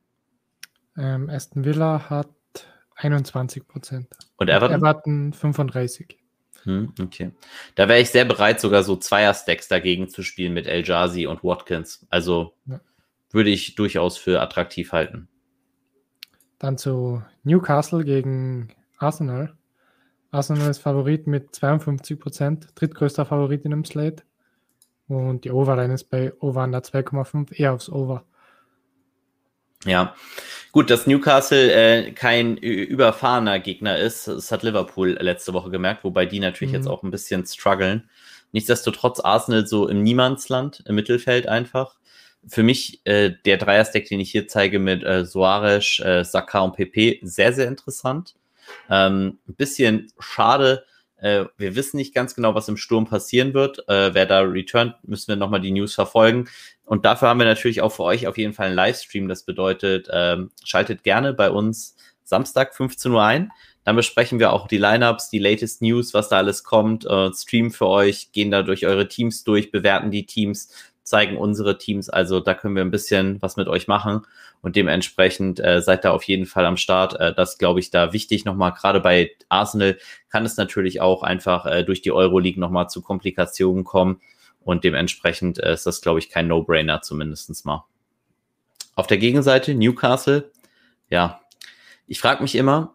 Ähm, 0.96 1.30
Aston 1.30 1.64
Villa 1.64 2.10
hat 2.10 2.28
21 2.96 3.66
Prozent. 3.66 4.08
Und 4.36 4.48
Everton? 4.48 4.76
Everton 4.76 5.32
35. 5.32 6.21
Hm, 6.64 6.92
okay. 7.00 7.32
Da 7.74 7.88
wäre 7.88 8.00
ich 8.00 8.10
sehr 8.10 8.24
bereit, 8.24 8.60
sogar 8.60 8.82
so 8.82 8.96
Zweier-Stacks 8.96 9.68
dagegen 9.68 10.08
zu 10.08 10.22
spielen 10.22 10.52
mit 10.52 10.66
El 10.66 10.84
Jazi 10.84 11.26
und 11.26 11.42
Watkins. 11.42 12.06
Also 12.10 12.54
ja. 12.66 12.80
würde 13.30 13.50
ich 13.50 13.74
durchaus 13.74 14.16
für 14.16 14.40
attraktiv 14.40 14.92
halten. 14.92 15.28
Dann 16.58 16.78
zu 16.78 17.22
Newcastle 17.42 18.04
gegen 18.04 18.68
Arsenal. 18.98 19.56
Arsenal 20.30 20.70
ist 20.70 20.78
Favorit 20.78 21.26
mit 21.26 21.54
52 21.54 22.18
Prozent, 22.18 22.68
drittgrößter 22.76 23.26
Favorit 23.26 23.64
in 23.64 23.72
dem 23.72 23.84
Slate. 23.84 24.22
Und 25.08 25.44
die 25.44 25.50
Overline 25.50 25.92
ist 25.92 26.04
bei 26.04 26.32
Over 26.40 26.64
under 26.64 26.78
2,5 26.78 27.52
eher 27.52 27.74
aufs 27.74 27.90
Over. 27.90 28.24
Ja, 29.84 30.14
gut, 30.70 30.90
dass 30.90 31.06
Newcastle 31.06 31.72
äh, 31.72 32.12
kein 32.12 32.56
überfahrener 32.56 33.58
Gegner 33.58 33.98
ist, 33.98 34.28
das 34.28 34.52
hat 34.52 34.62
Liverpool 34.62 35.18
letzte 35.20 35.52
Woche 35.52 35.70
gemerkt, 35.70 36.04
wobei 36.04 36.26
die 36.26 36.40
natürlich 36.40 36.72
mhm. 36.72 36.78
jetzt 36.78 36.88
auch 36.88 37.02
ein 37.02 37.10
bisschen 37.10 37.44
strugglen. 37.46 38.08
Nichtsdestotrotz 38.52 39.20
Arsenal 39.20 39.66
so 39.66 39.88
im 39.88 40.02
Niemandsland, 40.02 40.82
im 40.86 40.94
Mittelfeld 40.94 41.48
einfach. 41.48 41.96
Für 42.46 42.62
mich 42.62 43.00
äh, 43.04 43.32
der 43.44 43.56
Dreierstack, 43.56 44.06
den 44.06 44.20
ich 44.20 44.30
hier 44.30 44.48
zeige 44.48 44.78
mit 44.78 45.04
äh, 45.04 45.24
Soares, 45.24 46.00
äh, 46.00 46.24
Saka 46.24 46.60
und 46.60 46.76
PP, 46.76 47.20
sehr, 47.22 47.52
sehr 47.52 47.68
interessant. 47.68 48.34
Ähm, 48.90 49.38
ein 49.48 49.54
bisschen 49.54 50.12
schade, 50.18 50.84
äh, 51.22 51.46
wir 51.56 51.76
wissen 51.76 51.96
nicht 51.96 52.14
ganz 52.14 52.34
genau, 52.34 52.54
was 52.54 52.68
im 52.68 52.76
Sturm 52.76 53.06
passieren 53.06 53.54
wird. 53.54 53.88
Äh, 53.88 54.12
wer 54.12 54.26
da 54.26 54.40
returnt, 54.40 54.96
müssen 55.04 55.28
wir 55.28 55.36
nochmal 55.36 55.60
die 55.60 55.70
News 55.70 55.94
verfolgen. 55.94 56.48
Und 56.92 57.06
dafür 57.06 57.28
haben 57.28 57.38
wir 57.38 57.46
natürlich 57.46 57.80
auch 57.80 57.88
für 57.88 58.02
euch 58.02 58.26
auf 58.26 58.36
jeden 58.36 58.52
Fall 58.52 58.66
einen 58.66 58.74
Livestream. 58.74 59.26
Das 59.26 59.44
bedeutet, 59.44 60.10
ähm, 60.12 60.50
schaltet 60.62 61.04
gerne 61.04 61.32
bei 61.32 61.50
uns 61.50 61.96
Samstag 62.22 62.74
15 62.74 63.10
Uhr 63.12 63.24
ein. 63.24 63.50
Dann 63.82 63.96
besprechen 63.96 64.38
wir 64.38 64.52
auch 64.52 64.68
die 64.68 64.76
Lineups, 64.76 65.30
die 65.30 65.38
latest 65.38 65.80
News, 65.80 66.12
was 66.12 66.28
da 66.28 66.36
alles 66.36 66.64
kommt, 66.64 67.06
äh, 67.06 67.32
streamen 67.32 67.70
für 67.70 67.86
euch, 67.86 68.32
gehen 68.32 68.50
da 68.50 68.62
durch 68.62 68.84
eure 68.84 69.08
Teams 69.08 69.42
durch, 69.42 69.70
bewerten 69.70 70.10
die 70.10 70.26
Teams, 70.26 70.70
zeigen 71.02 71.38
unsere 71.38 71.78
Teams. 71.78 72.10
Also 72.10 72.40
da 72.40 72.52
können 72.52 72.76
wir 72.76 72.82
ein 72.82 72.90
bisschen 72.90 73.40
was 73.40 73.56
mit 73.56 73.68
euch 73.68 73.88
machen. 73.88 74.26
Und 74.60 74.76
dementsprechend 74.76 75.60
äh, 75.60 75.80
seid 75.80 76.04
da 76.04 76.10
auf 76.10 76.24
jeden 76.24 76.44
Fall 76.44 76.66
am 76.66 76.76
Start. 76.76 77.18
Äh, 77.18 77.32
das 77.32 77.56
glaube 77.56 77.80
ich 77.80 77.90
da 77.90 78.12
wichtig 78.12 78.44
nochmal. 78.44 78.72
Gerade 78.72 79.00
bei 79.00 79.30
Arsenal 79.48 79.96
kann 80.28 80.44
es 80.44 80.58
natürlich 80.58 81.00
auch 81.00 81.22
einfach 81.22 81.64
äh, 81.64 81.84
durch 81.84 82.02
die 82.02 82.12
Euroleague 82.12 82.60
nochmal 82.60 82.90
zu 82.90 83.00
Komplikationen 83.00 83.82
kommen. 83.82 84.20
Und 84.64 84.84
dementsprechend 84.84 85.58
äh, 85.58 85.72
ist 85.72 85.86
das, 85.86 86.00
glaube 86.00 86.18
ich, 86.18 86.30
kein 86.30 86.48
No-Brainer 86.48 87.02
zumindestens 87.02 87.64
mal. 87.64 87.84
Auf 88.94 89.06
der 89.06 89.18
Gegenseite 89.18 89.74
Newcastle. 89.74 90.50
Ja, 91.08 91.40
ich 92.06 92.20
frage 92.20 92.42
mich 92.42 92.54
immer, 92.54 92.94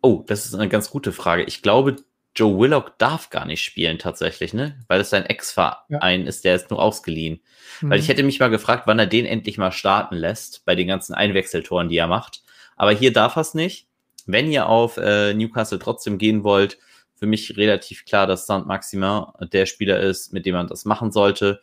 oh, 0.00 0.24
das 0.26 0.46
ist 0.46 0.54
eine 0.54 0.68
ganz 0.68 0.90
gute 0.90 1.12
Frage. 1.12 1.44
Ich 1.44 1.62
glaube, 1.62 1.96
Joe 2.34 2.58
Willock 2.58 2.98
darf 2.98 3.30
gar 3.30 3.44
nicht 3.44 3.62
spielen 3.62 3.98
tatsächlich, 3.98 4.54
ne? 4.54 4.78
Weil 4.88 5.00
es 5.00 5.10
sein 5.10 5.26
Ex-Verein 5.26 6.22
ja. 6.22 6.28
ist, 6.28 6.44
der 6.44 6.54
ist 6.54 6.70
nur 6.70 6.80
ausgeliehen. 6.80 7.40
Mhm. 7.80 7.90
Weil 7.90 8.00
ich 8.00 8.08
hätte 8.08 8.22
mich 8.22 8.40
mal 8.40 8.48
gefragt, 8.48 8.84
wann 8.86 8.98
er 8.98 9.06
den 9.06 9.26
endlich 9.26 9.58
mal 9.58 9.72
starten 9.72 10.16
lässt, 10.16 10.64
bei 10.64 10.74
den 10.74 10.88
ganzen 10.88 11.14
Einwechseltoren, 11.14 11.88
die 11.88 11.98
er 11.98 12.06
macht. 12.06 12.42
Aber 12.76 12.92
hier 12.92 13.12
darf 13.12 13.36
er 13.36 13.42
es 13.42 13.54
nicht. 13.54 13.86
Wenn 14.26 14.50
ihr 14.50 14.68
auf 14.68 14.96
äh, 14.96 15.34
Newcastle 15.34 15.78
trotzdem 15.78 16.16
gehen 16.16 16.42
wollt, 16.42 16.78
für 17.22 17.28
mich 17.28 17.56
relativ 17.56 18.04
klar, 18.04 18.26
dass 18.26 18.48
Saint-Maximin 18.48 19.26
der 19.52 19.66
Spieler 19.66 20.00
ist, 20.00 20.32
mit 20.32 20.44
dem 20.44 20.56
man 20.56 20.66
das 20.66 20.84
machen 20.84 21.12
sollte. 21.12 21.60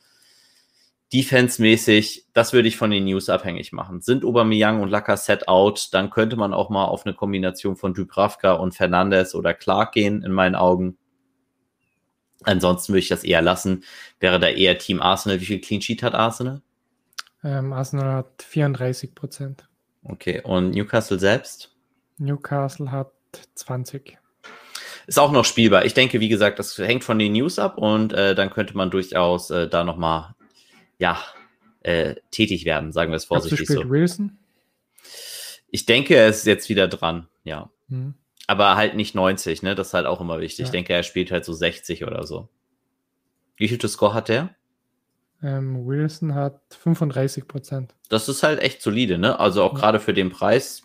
Defense-mäßig, 1.11 2.27
das 2.31 2.53
würde 2.53 2.69
ich 2.69 2.77
von 2.77 2.91
den 2.91 3.03
News 3.03 3.27
abhängig 3.27 3.73
machen. 3.73 3.99
Sind 3.99 4.23
Aubameyang 4.23 4.81
und 4.81 4.87
Lacazette 4.87 5.49
out, 5.49 5.89
dann 5.91 6.11
könnte 6.11 6.37
man 6.37 6.53
auch 6.53 6.69
mal 6.69 6.85
auf 6.85 7.05
eine 7.05 7.13
Kombination 7.13 7.75
von 7.75 7.93
Dubravka 7.93 8.53
und 8.53 8.73
Fernandez 8.73 9.35
oder 9.35 9.53
Clark 9.53 9.91
gehen, 9.91 10.23
in 10.23 10.31
meinen 10.31 10.55
Augen. 10.55 10.97
Ansonsten 12.43 12.93
würde 12.93 12.99
ich 12.99 13.09
das 13.09 13.25
eher 13.25 13.41
lassen. 13.41 13.83
Wäre 14.21 14.39
da 14.39 14.47
eher 14.47 14.77
Team 14.77 15.01
Arsenal. 15.01 15.41
Wie 15.41 15.45
viel 15.45 15.59
Clean 15.59 15.81
Sheet 15.81 16.03
hat 16.03 16.15
Arsenal? 16.15 16.61
Ähm, 17.43 17.73
Arsenal 17.73 18.13
hat 18.13 18.43
34 18.43 19.13
Prozent. 19.13 19.67
Okay, 20.05 20.41
und 20.41 20.71
Newcastle 20.71 21.19
selbst? 21.19 21.75
Newcastle 22.17 22.89
hat 22.93 23.11
20. 23.55 24.18
Ist 25.09 25.17
auch 25.17 25.31
noch 25.31 25.43
spielbar. 25.43 25.85
Ich 25.85 25.95
denke, 25.95 26.19
wie 26.19 26.29
gesagt, 26.29 26.59
das 26.59 26.77
hängt 26.77 27.03
von 27.03 27.17
den 27.17 27.31
News 27.33 27.57
ab 27.57 27.79
und 27.79 28.13
äh, 28.13 28.35
dann 28.35 28.51
könnte 28.51 28.77
man 28.77 28.91
durchaus 28.91 29.49
äh, 29.49 29.67
da 29.67 29.83
nochmal 29.83 30.35
ja, 30.99 31.19
äh, 31.81 32.13
tätig 32.29 32.63
werden, 32.63 32.91
sagen 32.91 33.11
wir 33.11 33.15
es 33.15 33.25
vorsichtig 33.25 33.67
so. 33.67 33.89
Wilson? 33.89 34.37
Ich 35.71 35.87
denke, 35.87 36.13
er 36.15 36.27
ist 36.27 36.45
jetzt 36.45 36.69
wieder 36.69 36.87
dran, 36.87 37.27
ja. 37.43 37.71
Mhm. 37.87 38.13
Aber 38.45 38.75
halt 38.75 38.93
nicht 38.93 39.15
90, 39.15 39.63
ne? 39.63 39.73
Das 39.73 39.87
ist 39.87 39.93
halt 39.95 40.05
auch 40.05 40.21
immer 40.21 40.39
wichtig. 40.39 40.59
Ja. 40.59 40.65
Ich 40.65 40.71
denke, 40.71 40.93
er 40.93 41.01
spielt 41.01 41.31
halt 41.31 41.43
so 41.43 41.53
60 41.53 42.05
oder 42.05 42.27
so. 42.27 42.47
Wie 43.57 43.67
viel 43.67 43.81
Score 43.89 44.13
hat 44.13 44.29
der? 44.29 44.53
Ähm, 45.41 45.87
Wilson 45.87 46.35
hat 46.35 46.61
35 46.81 47.47
Prozent. 47.47 47.95
Das 48.09 48.29
ist 48.29 48.43
halt 48.43 48.61
echt 48.61 48.83
solide, 48.83 49.17
ne? 49.17 49.39
Also 49.39 49.63
auch 49.63 49.73
ja. 49.73 49.79
gerade 49.79 49.99
für 49.99 50.13
den 50.13 50.29
Preis 50.29 50.83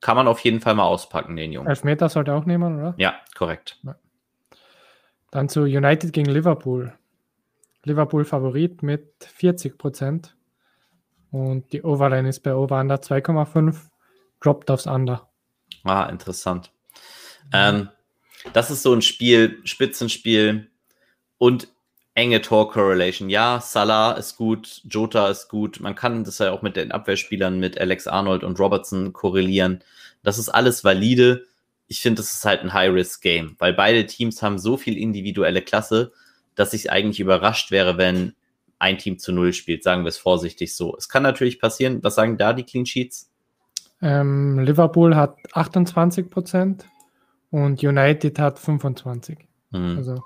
kann 0.00 0.16
man 0.16 0.28
auf 0.28 0.40
jeden 0.40 0.60
Fall 0.60 0.74
mal 0.74 0.84
auspacken, 0.84 1.36
den 1.36 1.52
Jungen. 1.52 1.68
Elfmeter 1.68 2.08
sollte 2.08 2.34
auch 2.34 2.44
nehmen, 2.44 2.78
oder? 2.78 2.94
Ja, 2.96 3.16
korrekt. 3.34 3.78
Ja. 3.82 3.96
Dann 5.30 5.48
zu 5.48 5.62
United 5.62 6.12
gegen 6.12 6.30
Liverpool. 6.30 6.92
Liverpool 7.84 8.24
Favorit 8.24 8.82
mit 8.82 9.12
40 9.20 9.78
Prozent. 9.78 10.36
Und 11.30 11.72
die 11.72 11.82
Overline 11.82 12.28
ist 12.28 12.40
bei 12.40 12.54
Over 12.54 12.80
Under 12.80 12.96
2,5, 12.96 13.76
droppt 14.40 14.70
aufs 14.70 14.86
Under. 14.86 15.28
Ah, 15.84 16.04
interessant. 16.04 16.72
Ähm, 17.52 17.90
das 18.52 18.70
ist 18.70 18.82
so 18.82 18.92
ein 18.92 19.02
Spiel, 19.02 19.60
Spitzenspiel 19.64 20.70
und 21.38 21.68
enge 22.16 22.40
Tor-Correlation. 22.40 23.28
Ja, 23.28 23.60
Salah 23.60 24.12
ist 24.12 24.36
gut, 24.36 24.80
Jota 24.88 25.28
ist 25.28 25.48
gut. 25.48 25.80
Man 25.80 25.94
kann 25.94 26.24
das 26.24 26.38
ja 26.38 26.50
auch 26.50 26.62
mit 26.62 26.74
den 26.74 26.90
Abwehrspielern, 26.90 27.60
mit 27.60 27.78
Alex 27.78 28.06
Arnold 28.06 28.42
und 28.42 28.58
Robertson 28.58 29.12
korrelieren. 29.12 29.84
Das 30.22 30.38
ist 30.38 30.48
alles 30.48 30.82
valide. 30.82 31.44
Ich 31.88 32.00
finde, 32.00 32.22
das 32.22 32.32
ist 32.32 32.44
halt 32.44 32.62
ein 32.62 32.72
High-Risk-Game, 32.72 33.56
weil 33.58 33.74
beide 33.74 34.06
Teams 34.06 34.42
haben 34.42 34.58
so 34.58 34.78
viel 34.78 34.96
individuelle 34.96 35.60
Klasse, 35.60 36.10
dass 36.54 36.72
ich 36.72 36.90
eigentlich 36.90 37.20
überrascht 37.20 37.70
wäre, 37.70 37.98
wenn 37.98 38.34
ein 38.78 38.96
Team 38.96 39.18
zu 39.18 39.32
Null 39.32 39.52
spielt, 39.52 39.84
sagen 39.84 40.04
wir 40.04 40.08
es 40.08 40.18
vorsichtig 40.18 40.74
so. 40.74 40.96
Es 40.96 41.08
kann 41.10 41.22
natürlich 41.22 41.60
passieren, 41.60 42.02
was 42.02 42.14
sagen 42.14 42.38
da 42.38 42.54
die 42.54 42.64
Clean 42.64 42.86
Sheets? 42.86 43.30
Ähm, 44.00 44.58
Liverpool 44.60 45.14
hat 45.14 45.36
28 45.52 46.30
Prozent 46.30 46.86
und 47.50 47.82
United 47.82 48.38
hat 48.38 48.58
25. 48.58 49.38
Hm. 49.72 49.96
Also. 49.98 50.22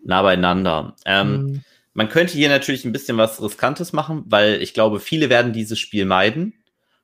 Nah 0.00 0.22
beieinander. 0.22 0.96
Ähm, 1.04 1.28
hm. 1.28 1.64
Man 1.94 2.08
könnte 2.08 2.34
hier 2.34 2.48
natürlich 2.48 2.84
ein 2.84 2.92
bisschen 2.92 3.16
was 3.16 3.42
Riskantes 3.42 3.92
machen, 3.92 4.24
weil 4.26 4.62
ich 4.62 4.72
glaube, 4.72 5.00
viele 5.00 5.30
werden 5.30 5.52
dieses 5.52 5.78
Spiel 5.78 6.04
meiden. 6.04 6.54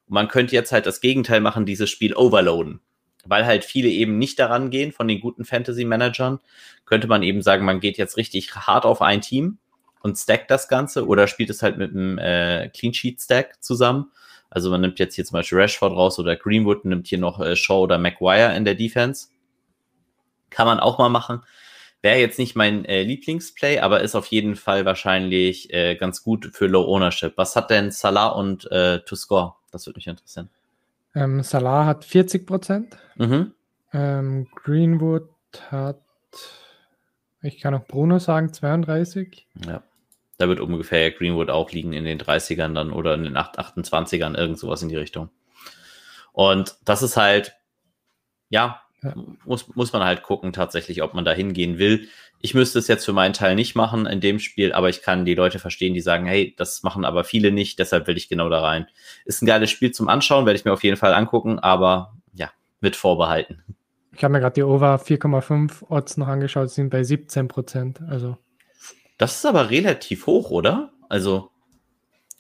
Und 0.07 0.15
man 0.15 0.29
könnte 0.29 0.55
jetzt 0.55 0.73
halt 0.73 0.87
das 0.87 1.01
Gegenteil 1.01 1.41
machen, 1.41 1.67
dieses 1.67 1.91
Spiel 1.91 2.15
overloaden 2.15 2.81
weil 3.27 3.47
halt 3.47 3.65
viele 3.65 3.89
eben 3.89 4.19
nicht 4.19 4.39
daran 4.39 4.71
gehen 4.71 4.93
von 4.93 5.09
den 5.09 5.21
guten 5.21 5.45
Fantasy-Managern, 5.45 6.41
könnte 6.85 7.07
man 7.07 7.23
eben 7.23 7.43
sagen, 7.43 7.65
man 7.65 7.81
geht 7.81 7.99
jetzt 7.99 8.17
richtig 8.17 8.55
hart 8.55 8.85
auf 8.85 9.03
ein 9.03 9.21
Team 9.21 9.59
und 10.03 10.17
stackt 10.17 10.51
das 10.51 10.69
Ganze 10.69 11.07
oder 11.07 11.27
spielt 11.27 11.51
es 11.51 11.63
halt 11.63 11.79
mit 11.79 11.93
einem 11.93 12.19
äh, 12.19 12.69
Clean 12.69 12.93
Sheet 12.93 13.21
Stack 13.21 13.63
zusammen. 13.63 14.11
Also 14.51 14.71
man 14.71 14.83
nimmt 14.83 14.99
jetzt 14.99 15.15
hier 15.15 15.25
zum 15.25 15.35
Beispiel 15.35 15.59
Rashford 15.59 15.93
raus 15.93 16.19
oder 16.19 16.37
Greenwood, 16.37 16.85
nimmt 16.85 17.09
hier 17.09 17.19
noch 17.19 17.41
äh, 17.41 17.57
Shaw 17.57 17.83
oder 17.83 17.99
Maguire 17.99 18.55
in 18.55 18.65
der 18.65 18.75
Defense. 18.75 19.29
Kann 20.51 20.67
man 20.67 20.79
auch 20.79 20.99
mal 20.99 21.09
machen. 21.09 21.43
Wäre 22.05 22.19
jetzt 22.19 22.39
nicht 22.39 22.55
mein 22.55 22.85
äh, 22.85 23.03
Lieblingsplay, 23.03 23.79
aber 23.79 24.03
ist 24.03 24.15
auf 24.15 24.27
jeden 24.27 24.57
Fall 24.57 24.85
wahrscheinlich 24.85 25.73
äh, 25.73 25.95
ganz 25.95 26.23
gut 26.23 26.51
für 26.53 26.67
Low 26.67 26.85
Ownership. 26.85 27.33
Was 27.37 27.57
hat 27.57 27.71
denn 27.71 27.91
Salah 27.93 28.27
und 28.27 28.71
äh, 28.71 29.01
To 29.07 29.17
Score? 29.17 29.55
Das 29.71 29.87
würde 29.87 29.97
mich 29.97 30.07
interessieren. 30.07 30.51
Ähm, 31.15 31.43
Salah 31.43 31.87
hat 31.87 32.05
40 32.05 32.47
Prozent. 32.47 32.99
Mhm. 33.17 33.55
Ähm, 33.95 34.49
Greenwood 34.55 35.31
hat, 35.71 36.03
ich 37.41 37.59
kann 37.59 37.75
auch 37.75 37.87
Bruno 37.87 38.19
sagen, 38.19 38.53
32. 38.53 39.47
Ja. 39.67 39.83
Da 40.37 40.47
wird 40.47 40.61
ungefähr 40.61 41.11
Greenwood 41.11 41.49
auch 41.49 41.71
liegen 41.73 41.95
in 41.95 42.05
den 42.05 42.21
30ern 42.21 42.75
dann 42.75 42.93
oder 42.93 43.15
in 43.15 43.25
den 43.25 43.39
28ern, 43.39 44.37
irgend 44.37 44.59
sowas 44.59 44.83
in 44.83 44.91
die 44.91 44.97
Richtung. 44.97 45.31
Und 46.35 46.77
das 46.85 47.03
ist 47.03 47.17
halt, 47.17 47.55
ja, 48.51 48.84
ja. 49.05 49.15
Muss, 49.45 49.75
muss 49.75 49.93
man 49.93 50.03
halt 50.03 50.23
gucken 50.23 50.53
tatsächlich, 50.53 51.03
ob 51.03 51.15
man 51.15 51.25
da 51.25 51.33
hingehen 51.33 51.79
will. 51.79 52.09
Ich 52.41 52.55
müsste 52.55 52.79
es 52.79 52.89
jetzt 52.89 53.05
für 53.05 53.13
meinen 53.13 53.35
Teil 53.35 53.55
nicht 53.55 53.75
machen 53.75 54.07
in 54.07 54.21
dem 54.21 54.39
Spiel, 54.39 54.73
aber 54.73 54.89
ich 54.89 55.03
kann 55.03 55.25
die 55.25 55.35
Leute 55.35 55.59
verstehen, 55.59 55.95
die 55.95 56.01
sagen, 56.01 56.27
hey, 56.27 56.55
das 56.57 56.83
machen 56.83 57.05
aber 57.05 57.25
viele 57.25 57.53
nicht, 57.53 57.79
deshalb 57.79 58.07
will 58.07 58.17
ich 58.17 58.29
genau 58.29 58.49
da 58.49 58.61
rein. 58.61 58.87
Ist 59.25 59.43
ein 59.43 59.47
geiles 59.47 59.71
Spiel 59.71 59.93
zum 59.93 60.09
Anschauen, 60.09 60.47
werde 60.47 60.59
ich 60.59 60.65
mir 60.65 60.73
auf 60.73 60.83
jeden 60.83 60.97
Fall 60.97 61.15
angucken, 61.15 61.59
aber 61.59 62.15
ja, 62.33 62.51
mit 62.81 62.97
Vorbehalten. 62.97 63.63
Ich 64.17 64.23
habe 64.23 64.33
mir 64.33 64.41
gerade 64.41 64.55
die 64.55 64.63
Over 64.63 64.97
4,5 64.97 65.89
Odds 65.89 66.17
noch 66.17 66.29
angeschaut, 66.29 66.71
sind 66.71 66.91
bei 66.91 67.03
17 67.03 67.49
Prozent. 67.49 68.01
Also. 68.09 68.37
Das 69.19 69.37
ist 69.37 69.47
aber 69.47 69.71
relativ 69.71 70.27
hoch, 70.27 70.51
oder? 70.51 70.93
Also. 71.09 71.51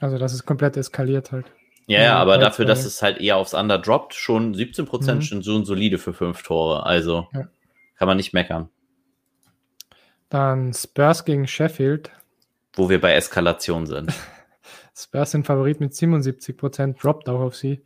Also, 0.00 0.18
das 0.18 0.32
ist 0.34 0.44
komplett 0.44 0.76
eskaliert 0.76 1.32
halt. 1.32 1.46
Ja, 1.86 2.02
ja, 2.02 2.16
aber 2.16 2.38
dafür, 2.38 2.64
dass 2.64 2.84
es 2.84 3.02
halt 3.02 3.18
eher 3.18 3.36
aufs 3.36 3.52
Under 3.52 3.78
droppt, 3.78 4.14
schon 4.14 4.54
17 4.54 4.86
Prozent 4.86 5.20
mhm. 5.20 5.22
schon 5.22 5.42
so 5.42 5.62
solide 5.64 5.98
für 5.98 6.14
fünf 6.14 6.42
Tore. 6.42 6.86
Also 6.86 7.28
ja. 7.34 7.48
kann 7.96 8.08
man 8.08 8.16
nicht 8.16 8.32
meckern. 8.32 8.70
Dann 10.30 10.72
Spurs 10.72 11.24
gegen 11.24 11.46
Sheffield. 11.46 12.10
Wo 12.72 12.88
wir 12.88 13.00
bei 13.00 13.14
Eskalation 13.14 13.86
sind. 13.86 14.12
Spurs 14.96 15.32
sind 15.32 15.46
Favorit 15.46 15.80
mit 15.80 15.94
77 15.94 16.56
Prozent, 16.56 17.02
droppt 17.02 17.28
auch 17.28 17.40
auf 17.40 17.56
sie. 17.56 17.84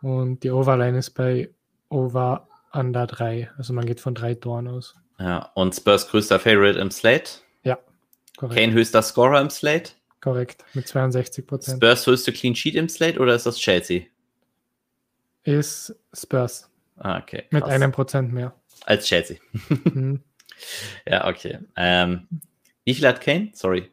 Und 0.00 0.42
die 0.42 0.50
Overline 0.50 0.98
ist 0.98 1.10
bei 1.10 1.50
Over 1.88 2.48
Under 2.72 3.06
3. 3.06 3.50
Also 3.56 3.72
man 3.72 3.86
geht 3.86 4.00
von 4.00 4.14
drei 4.14 4.34
Toren 4.34 4.68
aus. 4.68 4.96
Ja, 5.18 5.50
und 5.54 5.74
Spurs 5.74 6.08
größter 6.08 6.40
Favorite 6.40 6.78
im 6.78 6.90
Slate? 6.90 7.30
Ja, 7.62 7.78
korrekt. 8.36 8.60
Kane 8.60 8.72
höchster 8.72 9.02
Scorer 9.02 9.40
im 9.40 9.50
Slate? 9.50 9.92
Korrekt, 10.24 10.64
mit 10.72 10.88
62 10.88 11.46
Prozent. 11.46 11.76
Spurs 11.76 12.06
höchste 12.06 12.32
Clean 12.32 12.54
Sheet 12.54 12.76
im 12.76 12.88
Slate 12.88 13.20
oder 13.20 13.34
ist 13.34 13.44
das 13.44 13.58
Chelsea? 13.58 14.04
Ist 15.42 15.94
Spurs. 16.14 16.70
Ah, 16.96 17.18
okay. 17.18 17.40
Krass. 17.42 17.52
Mit 17.52 17.64
einem 17.64 17.92
Prozent 17.92 18.32
mehr. 18.32 18.54
Als 18.86 19.04
Chelsea. 19.04 19.36
mhm. 19.68 20.22
Ja, 21.06 21.28
okay. 21.28 21.58
Ähm, 21.76 22.26
wie 22.84 22.94
viel 22.94 23.06
hat 23.06 23.20
Kane? 23.20 23.50
Sorry. 23.52 23.90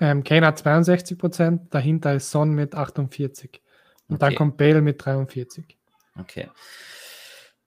Ähm, 0.00 0.24
Kane 0.24 0.44
hat 0.44 0.58
62 0.58 1.16
Prozent, 1.16 1.72
dahinter 1.72 2.16
ist 2.16 2.32
Son 2.32 2.50
mit 2.50 2.74
48. 2.74 3.62
Und 4.08 4.16
okay. 4.16 4.18
dann 4.18 4.34
kommt 4.34 4.56
Bale 4.56 4.82
mit 4.82 5.04
43. 5.04 5.78
Okay. 6.18 6.48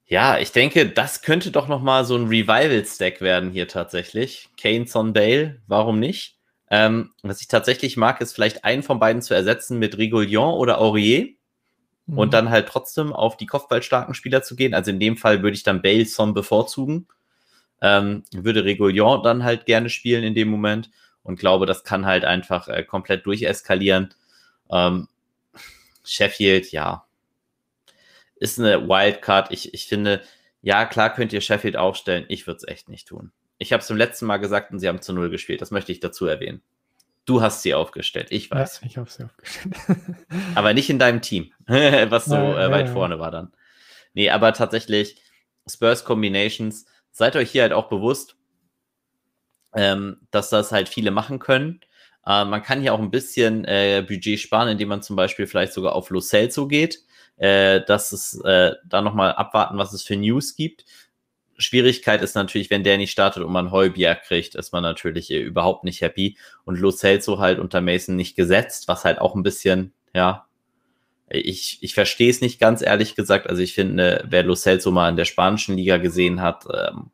Ja, 0.07 0.39
ich 0.39 0.51
denke, 0.51 0.89
das 0.89 1.21
könnte 1.21 1.51
doch 1.51 1.69
nochmal 1.69 2.03
so 2.03 2.17
ein 2.17 2.27
Revival-Stack 2.27 3.21
werden 3.21 3.49
hier 3.49 3.69
tatsächlich. 3.69 4.49
Kane, 4.61 4.87
Son, 4.87 5.13
Bale, 5.13 5.61
warum 5.67 6.01
nicht? 6.01 6.36
Ähm, 6.69 7.11
was 7.23 7.41
ich 7.41 7.47
tatsächlich 7.47 7.97
mag, 7.97 8.19
ist 8.21 8.33
vielleicht 8.33 8.65
einen 8.65 8.83
von 8.83 8.99
beiden 8.99 9.21
zu 9.21 9.33
ersetzen 9.33 9.79
mit 9.79 9.97
Rigolion 9.97 10.53
oder 10.53 10.79
Aurier 10.79 11.29
mhm. 12.07 12.17
und 12.17 12.33
dann 12.33 12.49
halt 12.49 12.67
trotzdem 12.67 13.13
auf 13.13 13.37
die 13.37 13.45
kopfballstarken 13.45 14.13
Spieler 14.13 14.43
zu 14.43 14.55
gehen. 14.55 14.73
Also 14.73 14.91
in 14.91 14.99
dem 14.99 15.17
Fall 15.17 15.43
würde 15.43 15.55
ich 15.55 15.63
dann 15.63 15.81
Bale 15.81 16.05
Son 16.05 16.33
bevorzugen. 16.33 17.07
Ähm, 17.79 18.23
würde 18.33 18.65
Rigolion 18.65 19.21
dann 19.23 19.43
halt 19.43 19.65
gerne 19.65 19.89
spielen 19.89 20.23
in 20.23 20.33
dem 20.33 20.49
Moment 20.49 20.89
und 21.23 21.39
glaube, 21.39 21.65
das 21.65 21.83
kann 21.83 22.05
halt 22.05 22.25
einfach 22.25 22.67
äh, 22.67 22.83
komplett 22.83 23.25
durcheskalieren. 23.25 24.13
Ähm, 24.71 25.07
Sheffield, 26.03 26.71
ja, 26.71 27.05
ist 28.37 28.59
eine 28.59 28.87
Wildcard. 28.87 29.51
Ich, 29.51 29.73
ich 29.73 29.87
finde, 29.87 30.21
ja, 30.61 30.85
klar 30.85 31.13
könnt 31.13 31.33
ihr 31.33 31.41
Sheffield 31.41 31.75
aufstellen. 31.75 32.25
Ich 32.29 32.47
würde 32.47 32.57
es 32.57 32.67
echt 32.67 32.89
nicht 32.89 33.07
tun. 33.07 33.31
Ich 33.57 33.73
habe 33.73 33.81
es 33.81 33.87
zum 33.87 33.97
letzten 33.97 34.25
Mal 34.25 34.37
gesagt 34.37 34.71
und 34.71 34.79
sie 34.79 34.87
haben 34.87 35.01
zu 35.01 35.13
Null 35.13 35.29
gespielt. 35.29 35.61
Das 35.61 35.71
möchte 35.71 35.91
ich 35.91 35.99
dazu 35.99 36.25
erwähnen. 36.25 36.61
Du 37.25 37.41
hast 37.41 37.61
sie 37.61 37.73
aufgestellt, 37.73 38.27
ich 38.29 38.49
weiß. 38.49 38.81
Ja, 38.81 38.87
ich 38.87 38.97
habe 38.97 39.09
sie 39.09 39.23
aufgestellt. 39.23 39.75
aber 40.55 40.73
nicht 40.73 40.89
in 40.89 40.99
deinem 40.99 41.21
Team, 41.21 41.51
was 41.67 42.25
so 42.25 42.35
äh, 42.35 42.71
weit 42.71 42.87
ja, 42.87 42.93
vorne 42.93 43.19
war 43.19 43.31
dann. 43.31 43.51
Nee, 44.13 44.29
aber 44.29 44.53
tatsächlich 44.53 45.21
Spurs 45.69 46.05
Combinations, 46.05 46.85
seid 47.11 47.35
euch 47.35 47.51
hier 47.51 47.63
halt 47.63 47.73
auch 47.73 47.89
bewusst, 47.89 48.37
ähm, 49.75 50.21
dass 50.31 50.49
das 50.49 50.71
halt 50.71 50.87
viele 50.87 51.11
machen 51.11 51.39
können. 51.39 51.81
Äh, 52.25 52.45
man 52.45 52.63
kann 52.63 52.81
hier 52.81 52.93
auch 52.93 52.99
ein 52.99 53.11
bisschen 53.11 53.65
äh, 53.65 54.05
Budget 54.07 54.39
sparen, 54.39 54.69
indem 54.69 54.87
man 54.87 55.01
zum 55.01 55.17
Beispiel 55.17 55.47
vielleicht 55.47 55.73
sogar 55.73 55.93
auf 55.93 56.09
Lo 56.09 56.21
Celso 56.21 56.67
geht. 56.67 57.03
Äh, 57.37 57.85
dass 57.85 58.13
es 58.13 58.41
äh, 58.45 58.73
da 58.83 59.01
nochmal 59.03 59.33
abwarten, 59.33 59.77
was 59.77 59.93
es 59.93 60.01
für 60.01 60.15
News 60.15 60.55
gibt. 60.55 60.85
Schwierigkeit 61.57 62.21
ist 62.21 62.35
natürlich, 62.35 62.69
wenn 62.69 62.83
der 62.83 62.97
nicht 62.97 63.11
startet 63.11 63.43
und 63.43 63.51
man 63.51 63.71
Heubier 63.71 64.15
kriegt, 64.15 64.55
ist 64.55 64.73
man 64.73 64.83
natürlich 64.83 65.31
äh, 65.31 65.39
überhaupt 65.39 65.83
nicht 65.83 66.01
happy. 66.01 66.37
Und 66.65 66.79
Lo 66.79 66.91
Celso 66.91 67.39
halt 67.39 67.59
unter 67.59 67.81
Mason 67.81 68.15
nicht 68.15 68.35
gesetzt, 68.35 68.87
was 68.87 69.05
halt 69.05 69.19
auch 69.19 69.35
ein 69.35 69.43
bisschen, 69.43 69.93
ja, 70.13 70.45
ich, 71.29 71.79
ich 71.81 71.93
verstehe 71.93 72.29
es 72.29 72.41
nicht 72.41 72.59
ganz 72.59 72.81
ehrlich 72.81 73.15
gesagt. 73.15 73.47
Also 73.47 73.61
ich 73.61 73.73
finde, 73.73 74.23
wer 74.29 74.43
Lo 74.43 74.55
Celso 74.55 74.91
mal 74.91 75.09
in 75.09 75.17
der 75.17 75.25
spanischen 75.25 75.75
Liga 75.75 75.97
gesehen 75.97 76.41
hat, 76.41 76.65
ähm, 76.73 77.11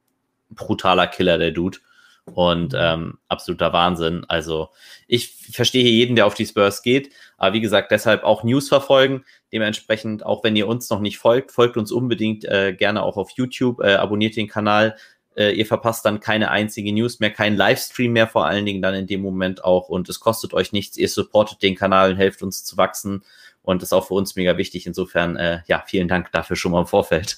brutaler 0.52 1.08
Killer, 1.08 1.38
der 1.38 1.52
Dude. 1.52 1.80
Und 2.26 2.74
ähm, 2.76 3.20
absoluter 3.28 3.74
Wahnsinn. 3.74 4.26
Also 4.28 4.70
ich 5.08 5.34
verstehe 5.52 5.84
hier 5.84 5.92
jeden, 5.92 6.16
der 6.16 6.26
auf 6.26 6.36
die 6.36 6.46
Spurs 6.46 6.82
geht. 6.82 7.12
Aber 7.38 7.54
wie 7.54 7.62
gesagt, 7.62 7.92
deshalb 7.92 8.24
auch 8.24 8.44
News 8.44 8.70
verfolgen. 8.70 9.26
Dementsprechend, 9.52 10.26
auch 10.26 10.44
wenn 10.44 10.56
ihr 10.56 10.68
uns 10.68 10.90
noch 10.90 11.02
nicht 11.02 11.18
folgt, 11.18 11.52
folgt 11.52 11.76
uns 11.76 11.92
unbedingt 11.92 12.46
äh, 12.46 12.74
gerne 12.74 13.04
auch 13.04 13.18
auf 13.18 13.32
YouTube, 13.32 13.82
äh, 13.82 13.96
abonniert 13.96 14.38
den 14.38 14.48
Kanal. 14.48 14.96
Äh, 15.36 15.52
ihr 15.52 15.66
verpasst 15.66 16.06
dann 16.06 16.20
keine 16.20 16.50
einzige 16.50 16.94
News 16.94 17.20
mehr, 17.20 17.32
keinen 17.32 17.58
Livestream 17.58 18.14
mehr, 18.14 18.28
vor 18.28 18.46
allen 18.46 18.66
Dingen 18.66 18.82
dann 18.82 18.94
in 18.94 19.08
dem 19.08 19.22
Moment 19.22 19.64
auch. 19.64 19.90
Und 19.90 20.08
es 20.10 20.20
kostet 20.20 20.54
euch 20.54 20.72
nichts. 20.72 20.98
Ihr 20.98 21.10
supportet 21.10 21.62
den 21.62 21.76
Kanal 21.76 22.12
und 22.12 22.18
helft 22.18 22.42
uns 22.42 22.64
zu 22.64 22.78
wachsen. 22.78 23.24
Und 23.64 23.82
das 23.82 23.90
ist 23.90 23.94
auch 23.94 24.08
für 24.08 24.14
uns 24.14 24.36
mega 24.36 24.58
wichtig. 24.58 24.86
Insofern, 24.86 25.36
äh, 25.36 25.62
ja, 25.68 25.84
vielen 25.86 26.08
Dank 26.08 26.32
dafür 26.32 26.56
schon 26.56 26.72
mal 26.72 26.82
im 26.82 26.88
Vorfeld. 26.88 27.38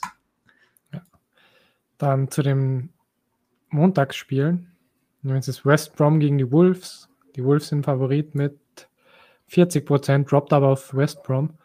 Ja. 0.93 1.01
Dann 1.97 2.29
zu 2.29 2.43
dem 2.43 2.89
Montagsspielen. 3.69 4.74
Jetzt 5.33 5.47
ist 5.47 5.65
West 5.65 5.95
Brom 5.95 6.19
gegen 6.19 6.37
die 6.37 6.51
Wolves. 6.51 7.09
Die 7.35 7.43
Wolves 7.43 7.69
sind 7.69 7.83
Favorit 7.83 8.35
mit 8.35 8.59
40 9.47 9.85
Prozent, 9.85 10.31
droppt 10.31 10.53
aber 10.53 10.69
auf 10.69 10.93
West 10.93 11.23
Brom. 11.23 11.57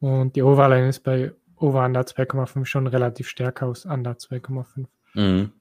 Und 0.00 0.36
die 0.36 0.42
Overline 0.42 0.88
ist 0.88 1.00
bei 1.04 1.32
Over 1.56 1.84
Under 1.84 2.00
2,5 2.02 2.64
schon 2.64 2.86
relativ 2.86 3.28
stärker 3.28 3.66
aus 3.66 3.84
Under 3.84 4.12
2,5. 4.12 4.86
Mhm. 5.14 5.52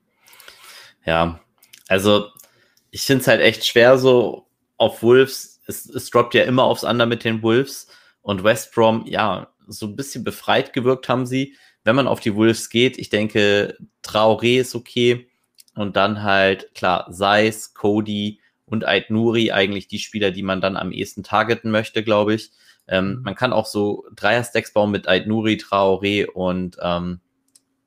Ja, 1.06 1.40
also 1.88 2.28
ich 2.92 3.02
finde 3.02 3.22
es 3.22 3.28
halt 3.28 3.42
echt 3.42 3.66
schwer 3.66 3.98
so 3.98 4.48
auf 4.78 5.02
Wolves. 5.04 5.62
Es, 5.68 5.88
es 5.90 6.10
droppt 6.10 6.34
ja 6.34 6.44
immer 6.44 6.64
aufs 6.64 6.84
Under 6.84 7.06
mit 7.06 7.24
den 7.24 7.42
Wolves. 7.42 7.88
Und 8.22 8.44
West 8.44 8.74
Brom, 8.74 9.06
ja, 9.08 9.52
so 9.68 9.86
ein 9.86 9.96
bisschen 9.96 10.24
befreit 10.24 10.74
gewirkt 10.74 11.08
haben 11.10 11.26
sie. 11.26 11.56
Wenn 11.84 11.96
man 11.96 12.08
auf 12.08 12.20
die 12.20 12.36
Wolves 12.36 12.70
geht, 12.70 12.98
ich 12.98 13.10
denke, 13.10 13.78
Traoré 14.04 14.60
ist 14.60 14.76
okay. 14.76 15.27
Und 15.78 15.96
dann 15.96 16.24
halt, 16.24 16.74
klar, 16.74 17.08
Seis, 17.10 17.74
Cody 17.74 18.40
und 18.66 18.86
Ait 18.86 19.10
Nuri 19.10 19.52
eigentlich 19.52 19.88
die 19.88 20.00
Spieler, 20.00 20.32
die 20.32 20.44
man 20.44 20.60
dann 20.60 20.76
am 20.76 20.92
ehesten 20.92 21.24
targeten 21.24 21.72
möchte, 21.72 22.04
glaube 22.04 22.34
ich. 22.34 22.52
Ähm, 22.88 23.16
mhm. 23.16 23.22
man 23.24 23.36
kann 23.36 23.54
auch 23.54 23.66
so 23.66 24.06
Dreier-Stacks 24.16 24.74
bauen 24.74 24.92
mit 24.92 25.08
Ait 25.08 25.28
Nuri, 25.28 25.56
Traoré 25.56 26.26
und 26.26 26.78
ähm, 26.82 27.20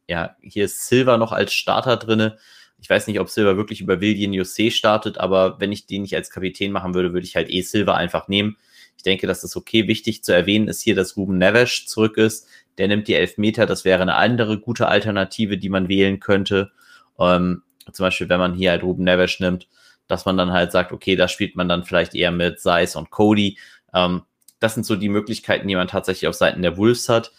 ja, 0.08 0.36
hier 0.42 0.66
ist 0.66 0.86
Silver 0.88 1.16
noch 1.16 1.32
als 1.32 1.52
Starter 1.54 1.96
drinne. 1.96 2.38
Ich 2.80 2.88
weiß 2.88 3.06
nicht, 3.06 3.20
ob 3.20 3.28
Silver 3.28 3.56
wirklich 3.56 3.80
über 3.80 4.00
William 4.00 4.32
Jose 4.32 4.70
startet, 4.70 5.18
aber 5.18 5.60
wenn 5.60 5.72
ich 5.72 5.86
den 5.86 6.02
nicht 6.02 6.16
als 6.16 6.30
Kapitän 6.30 6.72
machen 6.72 6.94
würde, 6.94 7.12
würde 7.12 7.26
ich 7.26 7.36
halt 7.36 7.50
eh 7.50 7.62
Silver 7.62 7.94
einfach 7.94 8.28
nehmen. 8.28 8.56
Ich 8.96 9.02
denke, 9.02 9.26
das 9.26 9.44
ist 9.44 9.56
okay. 9.56 9.88
Wichtig 9.88 10.24
zu 10.24 10.32
erwähnen 10.32 10.68
ist 10.68 10.82
hier, 10.82 10.94
dass 10.94 11.16
Ruben 11.16 11.38
Neves 11.38 11.86
zurück 11.86 12.16
ist. 12.16 12.46
Der 12.78 12.88
nimmt 12.88 13.08
die 13.08 13.14
Elfmeter. 13.14 13.66
Das 13.66 13.84
wäre 13.84 14.02
eine 14.02 14.14
andere 14.14 14.58
gute 14.58 14.88
Alternative, 14.88 15.58
die 15.58 15.68
man 15.68 15.88
wählen 15.88 16.20
könnte. 16.20 16.70
Ähm, 17.18 17.62
zum 17.92 18.04
Beispiel, 18.04 18.28
wenn 18.28 18.40
man 18.40 18.54
hier 18.54 18.70
halt 18.70 18.82
Ruben 18.82 19.04
Neves 19.04 19.40
nimmt, 19.40 19.68
dass 20.06 20.24
man 20.24 20.36
dann 20.36 20.52
halt 20.52 20.72
sagt, 20.72 20.92
okay, 20.92 21.16
da 21.16 21.28
spielt 21.28 21.56
man 21.56 21.68
dann 21.68 21.84
vielleicht 21.84 22.14
eher 22.14 22.30
mit 22.30 22.60
Seis 22.60 22.96
und 22.96 23.10
Cody. 23.10 23.58
Ähm, 23.94 24.22
das 24.58 24.74
sind 24.74 24.84
so 24.84 24.96
die 24.96 25.08
Möglichkeiten, 25.08 25.68
die 25.68 25.76
man 25.76 25.88
tatsächlich 25.88 26.28
auf 26.28 26.34
Seiten 26.34 26.62
der 26.62 26.76
Wolves 26.76 27.08
hat. 27.08 27.32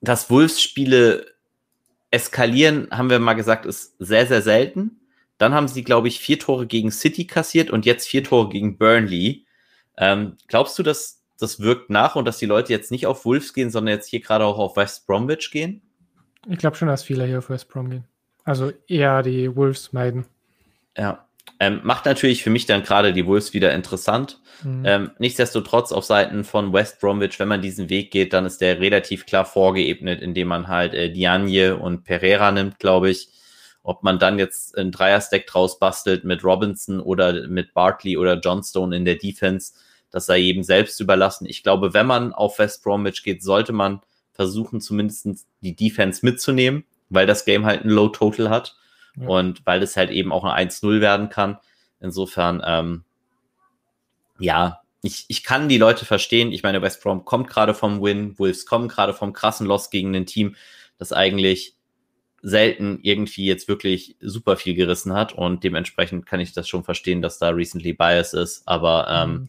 Dass 0.00 0.30
Wolves-Spiele 0.30 1.26
eskalieren, 2.10 2.88
haben 2.90 3.10
wir 3.10 3.18
mal 3.18 3.34
gesagt, 3.34 3.66
ist 3.66 3.94
sehr, 3.98 4.26
sehr 4.26 4.42
selten. 4.42 5.00
Dann 5.38 5.54
haben 5.54 5.68
sie, 5.68 5.84
glaube 5.84 6.08
ich, 6.08 6.18
vier 6.18 6.38
Tore 6.38 6.66
gegen 6.66 6.90
City 6.90 7.26
kassiert 7.26 7.70
und 7.70 7.86
jetzt 7.86 8.08
vier 8.08 8.24
Tore 8.24 8.48
gegen 8.48 8.78
Burnley. 8.78 9.46
Ähm, 9.96 10.36
glaubst 10.48 10.78
du, 10.78 10.82
dass 10.82 11.22
das 11.38 11.60
wirkt 11.60 11.90
nach 11.90 12.16
und 12.16 12.24
dass 12.26 12.38
die 12.38 12.46
Leute 12.46 12.72
jetzt 12.72 12.90
nicht 12.90 13.06
auf 13.06 13.24
Wolves 13.24 13.54
gehen, 13.54 13.70
sondern 13.70 13.94
jetzt 13.94 14.08
hier 14.08 14.20
gerade 14.20 14.44
auch 14.44 14.58
auf 14.58 14.76
West 14.76 15.06
Bromwich 15.06 15.50
gehen? 15.50 15.82
Ich 16.48 16.58
glaube 16.58 16.76
schon, 16.76 16.88
dass 16.88 17.04
viele 17.04 17.24
hier 17.26 17.38
auf 17.38 17.50
West 17.50 17.68
Brom 17.68 17.90
gehen. 17.90 18.04
Also 18.44 18.72
eher 18.88 19.22
die 19.22 19.54
Wolves 19.54 19.92
meiden. 19.92 20.26
Ja. 20.96 21.26
Ähm, 21.58 21.80
macht 21.82 22.06
natürlich 22.06 22.42
für 22.42 22.48
mich 22.48 22.64
dann 22.64 22.82
gerade 22.82 23.12
die 23.12 23.26
Wolves 23.26 23.52
wieder 23.52 23.74
interessant. 23.74 24.40
Mhm. 24.62 24.82
Ähm, 24.86 25.10
nichtsdestotrotz 25.18 25.92
auf 25.92 26.04
Seiten 26.04 26.44
von 26.44 26.72
West 26.72 27.00
Bromwich, 27.00 27.38
wenn 27.38 27.48
man 27.48 27.60
diesen 27.60 27.90
Weg 27.90 28.10
geht, 28.10 28.32
dann 28.32 28.46
ist 28.46 28.62
der 28.62 28.80
relativ 28.80 29.26
klar 29.26 29.44
vorgeebnet, 29.44 30.22
indem 30.22 30.48
man 30.48 30.68
halt 30.68 30.94
äh, 30.94 31.12
Diagne 31.12 31.76
und 31.76 32.04
Pereira 32.04 32.50
nimmt, 32.50 32.78
glaube 32.78 33.10
ich. 33.10 33.28
Ob 33.82 34.02
man 34.02 34.18
dann 34.18 34.38
jetzt 34.38 34.76
ein 34.76 34.90
Dreier-Stack 34.90 35.46
draus 35.46 35.78
bastelt 35.78 36.24
mit 36.24 36.44
Robinson 36.44 37.00
oder 37.00 37.46
mit 37.46 37.74
Bartley 37.74 38.16
oder 38.16 38.38
Johnstone 38.38 38.96
in 38.96 39.04
der 39.04 39.16
Defense, 39.16 39.72
das 40.10 40.26
sei 40.26 40.38
jedem 40.38 40.62
selbst 40.62 41.00
überlassen. 41.00 41.46
Ich 41.46 41.62
glaube, 41.62 41.94
wenn 41.94 42.06
man 42.06 42.32
auf 42.32 42.58
West 42.58 42.82
Bromwich 42.82 43.22
geht, 43.22 43.42
sollte 43.42 43.72
man 43.72 44.00
versuchen, 44.32 44.80
zumindest 44.80 45.46
die 45.60 45.76
Defense 45.76 46.24
mitzunehmen 46.24 46.84
weil 47.10 47.26
das 47.26 47.44
Game 47.44 47.66
halt 47.66 47.84
ein 47.84 47.90
Low 47.90 48.08
Total 48.08 48.48
hat 48.48 48.76
ja. 49.16 49.28
und 49.28 49.64
weil 49.66 49.82
es 49.82 49.96
halt 49.96 50.10
eben 50.10 50.32
auch 50.32 50.44
ein 50.44 50.68
1-0 50.68 51.00
werden 51.00 51.28
kann. 51.28 51.58
Insofern, 52.00 52.62
ähm, 52.64 53.04
ja, 54.38 54.80
ich, 55.02 55.26
ich 55.28 55.44
kann 55.44 55.68
die 55.68 55.78
Leute 55.78 56.04
verstehen. 56.04 56.52
Ich 56.52 56.62
meine, 56.62 56.82
West 56.82 57.02
Brom 57.02 57.24
kommt 57.24 57.48
gerade 57.48 57.74
vom 57.74 58.02
Win, 58.02 58.38
Wolves 58.38 58.66
kommen 58.66 58.88
gerade 58.88 59.12
vom 59.12 59.32
krassen 59.32 59.66
Loss 59.66 59.90
gegen 59.90 60.14
ein 60.14 60.26
Team, 60.26 60.56
das 60.98 61.12
eigentlich 61.12 61.74
selten 62.42 63.00
irgendwie 63.02 63.44
jetzt 63.44 63.68
wirklich 63.68 64.16
super 64.20 64.56
viel 64.56 64.74
gerissen 64.74 65.12
hat 65.12 65.32
und 65.32 65.62
dementsprechend 65.62 66.26
kann 66.26 66.40
ich 66.40 66.52
das 66.52 66.68
schon 66.68 66.84
verstehen, 66.84 67.20
dass 67.20 67.38
da 67.38 67.50
recently 67.50 67.92
Bias 67.92 68.32
ist, 68.32 68.66
aber 68.66 69.08
ähm, 69.10 69.32
mhm. 69.32 69.48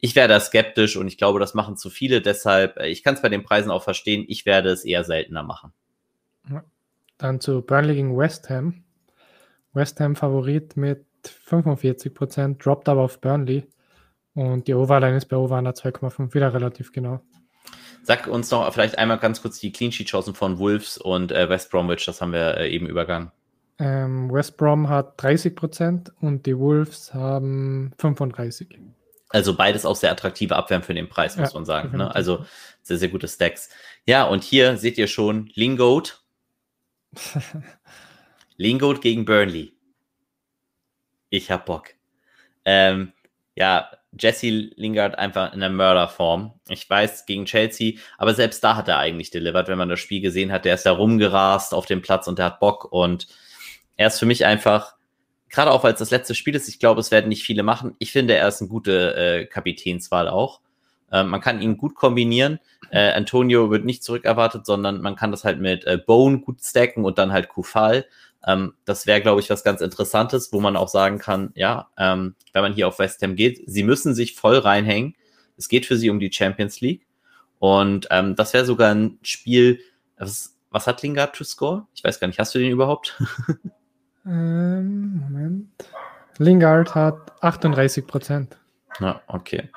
ich 0.00 0.16
wäre 0.16 0.26
da 0.26 0.40
skeptisch 0.40 0.96
und 0.96 1.06
ich 1.06 1.16
glaube, 1.16 1.38
das 1.38 1.54
machen 1.54 1.76
zu 1.76 1.90
viele, 1.90 2.20
deshalb, 2.20 2.76
äh, 2.78 2.88
ich 2.88 3.04
kann 3.04 3.14
es 3.14 3.22
bei 3.22 3.28
den 3.28 3.44
Preisen 3.44 3.70
auch 3.70 3.84
verstehen, 3.84 4.24
ich 4.26 4.46
werde 4.46 4.70
es 4.70 4.84
eher 4.84 5.04
seltener 5.04 5.44
machen. 5.44 5.72
Dann 7.18 7.40
zu 7.40 7.62
Burnley 7.62 7.94
gegen 7.94 8.16
West 8.16 8.50
Ham. 8.50 8.84
West 9.72 10.00
Ham 10.00 10.16
Favorit 10.16 10.76
mit 10.76 11.06
45%, 11.24 12.62
droppt 12.62 12.88
aber 12.88 13.02
auf 13.02 13.20
Burnley. 13.20 13.66
Und 14.34 14.66
die 14.66 14.74
Overline 14.74 15.16
ist 15.16 15.26
bei 15.26 15.36
Over 15.36 15.58
2,5 15.58 16.34
wieder 16.34 16.52
relativ 16.52 16.92
genau. 16.92 17.20
Sag 18.02 18.26
uns 18.26 18.50
noch 18.50 18.72
vielleicht 18.72 18.98
einmal 18.98 19.18
ganz 19.18 19.42
kurz 19.42 19.60
die 19.60 19.70
Clean 19.70 19.92
Sheet 19.92 20.08
Chancen 20.08 20.34
von 20.34 20.58
Wolves 20.58 20.98
und 20.98 21.30
äh, 21.30 21.48
West 21.48 21.70
Bromwich, 21.70 22.04
das 22.04 22.20
haben 22.20 22.32
wir 22.32 22.56
äh, 22.56 22.70
eben 22.70 22.86
übergangen. 22.86 23.30
Ähm, 23.78 24.32
West 24.32 24.56
Brom 24.56 24.88
hat 24.88 25.20
30% 25.22 26.10
und 26.20 26.46
die 26.46 26.58
Wolves 26.58 27.14
haben 27.14 27.92
35%. 27.98 28.66
Also 29.28 29.56
beides 29.56 29.86
auch 29.86 29.96
sehr 29.96 30.10
attraktive 30.10 30.56
Abwehren 30.56 30.82
für 30.82 30.94
den 30.94 31.08
Preis, 31.08 31.36
muss 31.36 31.52
ja, 31.52 31.54
man 31.54 31.64
sagen. 31.64 31.96
Ne? 31.96 32.14
Also 32.14 32.44
sehr, 32.82 32.98
sehr 32.98 33.08
gute 33.08 33.28
Stacks. 33.28 33.70
Ja, 34.04 34.24
und 34.24 34.42
hier 34.44 34.76
seht 34.76 34.98
ihr 34.98 35.06
schon 35.06 35.50
Linggoat 35.54 36.21
Lingard 38.56 39.00
gegen 39.00 39.24
Burnley. 39.24 39.74
Ich 41.30 41.50
hab 41.50 41.66
Bock. 41.66 41.90
Ähm, 42.64 43.12
ja, 43.54 43.90
Jesse 44.18 44.70
Lingard 44.76 45.18
einfach 45.18 45.52
in 45.54 45.60
der 45.60 45.70
Mörderform. 45.70 46.52
Ich 46.68 46.88
weiß, 46.88 47.26
gegen 47.26 47.46
Chelsea, 47.46 47.94
aber 48.18 48.34
selbst 48.34 48.62
da 48.62 48.76
hat 48.76 48.88
er 48.88 48.98
eigentlich 48.98 49.30
delivered, 49.30 49.68
wenn 49.68 49.78
man 49.78 49.88
das 49.88 50.00
Spiel 50.00 50.20
gesehen 50.20 50.52
hat. 50.52 50.64
Der 50.64 50.74
ist 50.74 50.84
da 50.84 50.92
rumgerast 50.92 51.72
auf 51.72 51.86
dem 51.86 52.02
Platz 52.02 52.26
und 52.26 52.38
der 52.38 52.46
hat 52.46 52.60
Bock 52.60 52.92
und 52.92 53.26
er 53.96 54.08
ist 54.08 54.18
für 54.18 54.26
mich 54.26 54.44
einfach, 54.44 54.96
gerade 55.48 55.70
auch 55.70 55.84
weil 55.84 55.94
es 55.94 55.98
das 55.98 56.10
letzte 56.10 56.34
Spiel 56.34 56.54
ist, 56.54 56.68
ich 56.68 56.78
glaube, 56.78 57.00
es 57.00 57.10
werden 57.10 57.28
nicht 57.28 57.44
viele 57.44 57.62
machen. 57.62 57.94
Ich 57.98 58.12
finde, 58.12 58.34
er 58.34 58.48
ist 58.48 58.60
eine 58.60 58.68
gute 58.68 59.14
äh, 59.16 59.46
Kapitänswahl 59.46 60.28
auch. 60.28 60.60
Äh, 61.12 61.24
man 61.24 61.40
kann 61.40 61.60
ihn 61.60 61.76
gut 61.76 61.94
kombinieren. 61.94 62.58
Äh, 62.90 63.12
Antonio 63.12 63.70
wird 63.70 63.84
nicht 63.84 64.02
zurückerwartet, 64.02 64.66
sondern 64.66 65.00
man 65.00 65.14
kann 65.14 65.30
das 65.30 65.44
halt 65.44 65.60
mit 65.60 65.84
äh, 65.84 65.98
Bone 65.98 66.40
gut 66.40 66.62
stacken 66.62 67.04
und 67.04 67.18
dann 67.18 67.32
halt 67.32 67.48
Kufal. 67.48 68.06
Ähm, 68.44 68.74
das 68.84 69.06
wäre, 69.06 69.20
glaube 69.20 69.40
ich, 69.40 69.50
was 69.50 69.62
ganz 69.62 69.80
Interessantes, 69.80 70.52
wo 70.52 70.60
man 70.60 70.76
auch 70.76 70.88
sagen 70.88 71.18
kann, 71.18 71.52
ja, 71.54 71.88
ähm, 71.96 72.34
wenn 72.52 72.62
man 72.62 72.72
hier 72.72 72.88
auf 72.88 72.98
West 72.98 73.22
Ham 73.22 73.36
geht, 73.36 73.62
sie 73.66 73.84
müssen 73.84 74.14
sich 74.14 74.34
voll 74.34 74.58
reinhängen. 74.58 75.14
Es 75.56 75.68
geht 75.68 75.86
für 75.86 75.96
sie 75.96 76.10
um 76.10 76.18
die 76.18 76.32
Champions 76.32 76.80
League. 76.80 77.06
Und 77.58 78.08
ähm, 78.10 78.34
das 78.34 78.54
wäre 78.54 78.64
sogar 78.64 78.92
ein 78.92 79.18
Spiel, 79.22 79.78
was, 80.18 80.56
was 80.70 80.86
hat 80.86 81.02
Lingard 81.02 81.36
to 81.36 81.44
score? 81.44 81.86
Ich 81.94 82.02
weiß 82.02 82.18
gar 82.18 82.26
nicht, 82.26 82.38
hast 82.38 82.54
du 82.54 82.58
den 82.58 82.72
überhaupt? 82.72 83.20
ähm, 84.26 85.18
Moment. 85.18 85.68
Lingard 86.38 86.94
hat 86.94 87.32
38 87.42 88.06
Prozent. 88.06 88.56
Ja, 88.98 89.20
okay. 89.28 89.68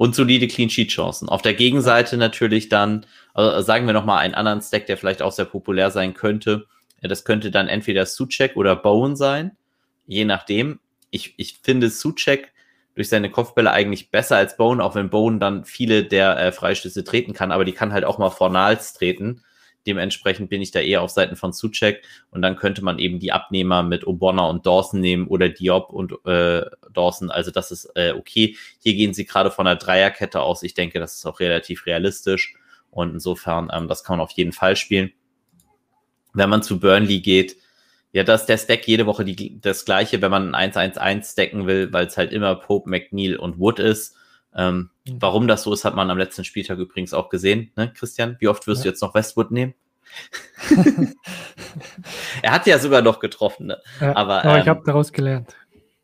Und 0.00 0.14
solide 0.14 0.48
Clean 0.48 0.70
Sheet 0.70 0.92
Chancen. 0.92 1.28
Auf 1.28 1.42
der 1.42 1.52
Gegenseite 1.52 2.16
natürlich 2.16 2.70
dann, 2.70 3.04
also 3.34 3.60
sagen 3.60 3.84
wir 3.84 3.92
nochmal 3.92 4.20
einen 4.20 4.32
anderen 4.32 4.62
Stack, 4.62 4.86
der 4.86 4.96
vielleicht 4.96 5.20
auch 5.20 5.30
sehr 5.30 5.44
populär 5.44 5.90
sein 5.90 6.14
könnte. 6.14 6.64
Das 7.02 7.26
könnte 7.26 7.50
dann 7.50 7.68
entweder 7.68 8.06
Suchek 8.06 8.56
oder 8.56 8.76
Bowen 8.76 9.14
sein, 9.14 9.58
je 10.06 10.24
nachdem. 10.24 10.80
Ich, 11.10 11.34
ich 11.36 11.58
finde 11.62 11.90
Suchek 11.90 12.50
durch 12.94 13.10
seine 13.10 13.28
Kopfbälle 13.28 13.72
eigentlich 13.72 14.10
besser 14.10 14.38
als 14.38 14.56
Bowen, 14.56 14.80
auch 14.80 14.94
wenn 14.94 15.10
Bowen 15.10 15.38
dann 15.38 15.66
viele 15.66 16.02
der 16.02 16.34
äh, 16.38 16.50
Freistöße 16.50 17.04
treten 17.04 17.34
kann, 17.34 17.52
aber 17.52 17.66
die 17.66 17.72
kann 17.72 17.92
halt 17.92 18.06
auch 18.06 18.16
mal 18.16 18.30
vor 18.30 18.48
Nals 18.48 18.94
treten. 18.94 19.42
Dementsprechend 19.86 20.50
bin 20.50 20.60
ich 20.60 20.70
da 20.70 20.80
eher 20.80 21.02
auf 21.02 21.10
Seiten 21.10 21.36
von 21.36 21.52
Suchek 21.52 22.02
und 22.30 22.42
dann 22.42 22.56
könnte 22.56 22.84
man 22.84 22.98
eben 22.98 23.18
die 23.18 23.32
Abnehmer 23.32 23.82
mit 23.82 24.06
Obonna 24.06 24.46
und 24.46 24.66
Dawson 24.66 25.00
nehmen 25.00 25.26
oder 25.26 25.48
Diop 25.48 25.90
und 25.90 26.12
äh, 26.26 26.64
Dawson. 26.92 27.30
Also 27.30 27.50
das 27.50 27.70
ist 27.70 27.90
äh, 27.94 28.12
okay. 28.12 28.56
Hier 28.80 28.94
gehen 28.94 29.14
sie 29.14 29.24
gerade 29.24 29.50
von 29.50 29.66
einer 29.66 29.76
Dreierkette 29.76 30.40
aus. 30.40 30.62
Ich 30.62 30.74
denke, 30.74 30.98
das 30.98 31.14
ist 31.14 31.26
auch 31.26 31.40
relativ 31.40 31.86
realistisch 31.86 32.54
und 32.90 33.14
insofern, 33.14 33.70
ähm, 33.72 33.88
das 33.88 34.04
kann 34.04 34.18
man 34.18 34.24
auf 34.24 34.32
jeden 34.32 34.52
Fall 34.52 34.76
spielen. 34.76 35.12
Wenn 36.34 36.50
man 36.50 36.62
zu 36.62 36.78
Burnley 36.78 37.20
geht, 37.20 37.56
ja, 38.12 38.24
das 38.24 38.42
ist 38.42 38.48
der 38.48 38.58
Stack 38.58 38.88
jede 38.88 39.06
Woche 39.06 39.24
die, 39.24 39.60
das 39.60 39.84
gleiche, 39.84 40.20
wenn 40.20 40.30
man 40.30 40.54
ein 40.54 40.72
1-1-1 40.72 41.32
stacken 41.32 41.66
will, 41.66 41.92
weil 41.92 42.06
es 42.06 42.16
halt 42.16 42.32
immer 42.32 42.56
Pope, 42.56 42.90
McNeil 42.90 43.36
und 43.36 43.58
Wood 43.58 43.78
ist. 43.78 44.16
Ähm, 44.54 44.90
mhm. 45.06 45.16
Warum 45.20 45.48
das 45.48 45.62
so 45.62 45.72
ist, 45.72 45.84
hat 45.84 45.94
man 45.94 46.10
am 46.10 46.18
letzten 46.18 46.44
Spieltag 46.44 46.78
übrigens 46.78 47.14
auch 47.14 47.28
gesehen, 47.28 47.72
ne, 47.76 47.92
Christian? 47.92 48.36
Wie 48.40 48.48
oft 48.48 48.66
wirst 48.66 48.80
ja. 48.80 48.84
du 48.84 48.88
jetzt 48.90 49.02
noch 49.02 49.14
Westwood 49.14 49.50
nehmen? 49.50 49.74
er 52.42 52.52
hat 52.52 52.66
ja 52.66 52.78
sogar 52.78 53.02
noch 53.02 53.20
getroffen, 53.20 53.66
ne? 53.66 53.80
Ja, 54.00 54.16
aber, 54.16 54.44
aber 54.44 54.56
ähm, 54.56 54.62
ich 54.62 54.68
habe 54.68 54.82
daraus 54.84 55.12
gelernt. 55.12 55.54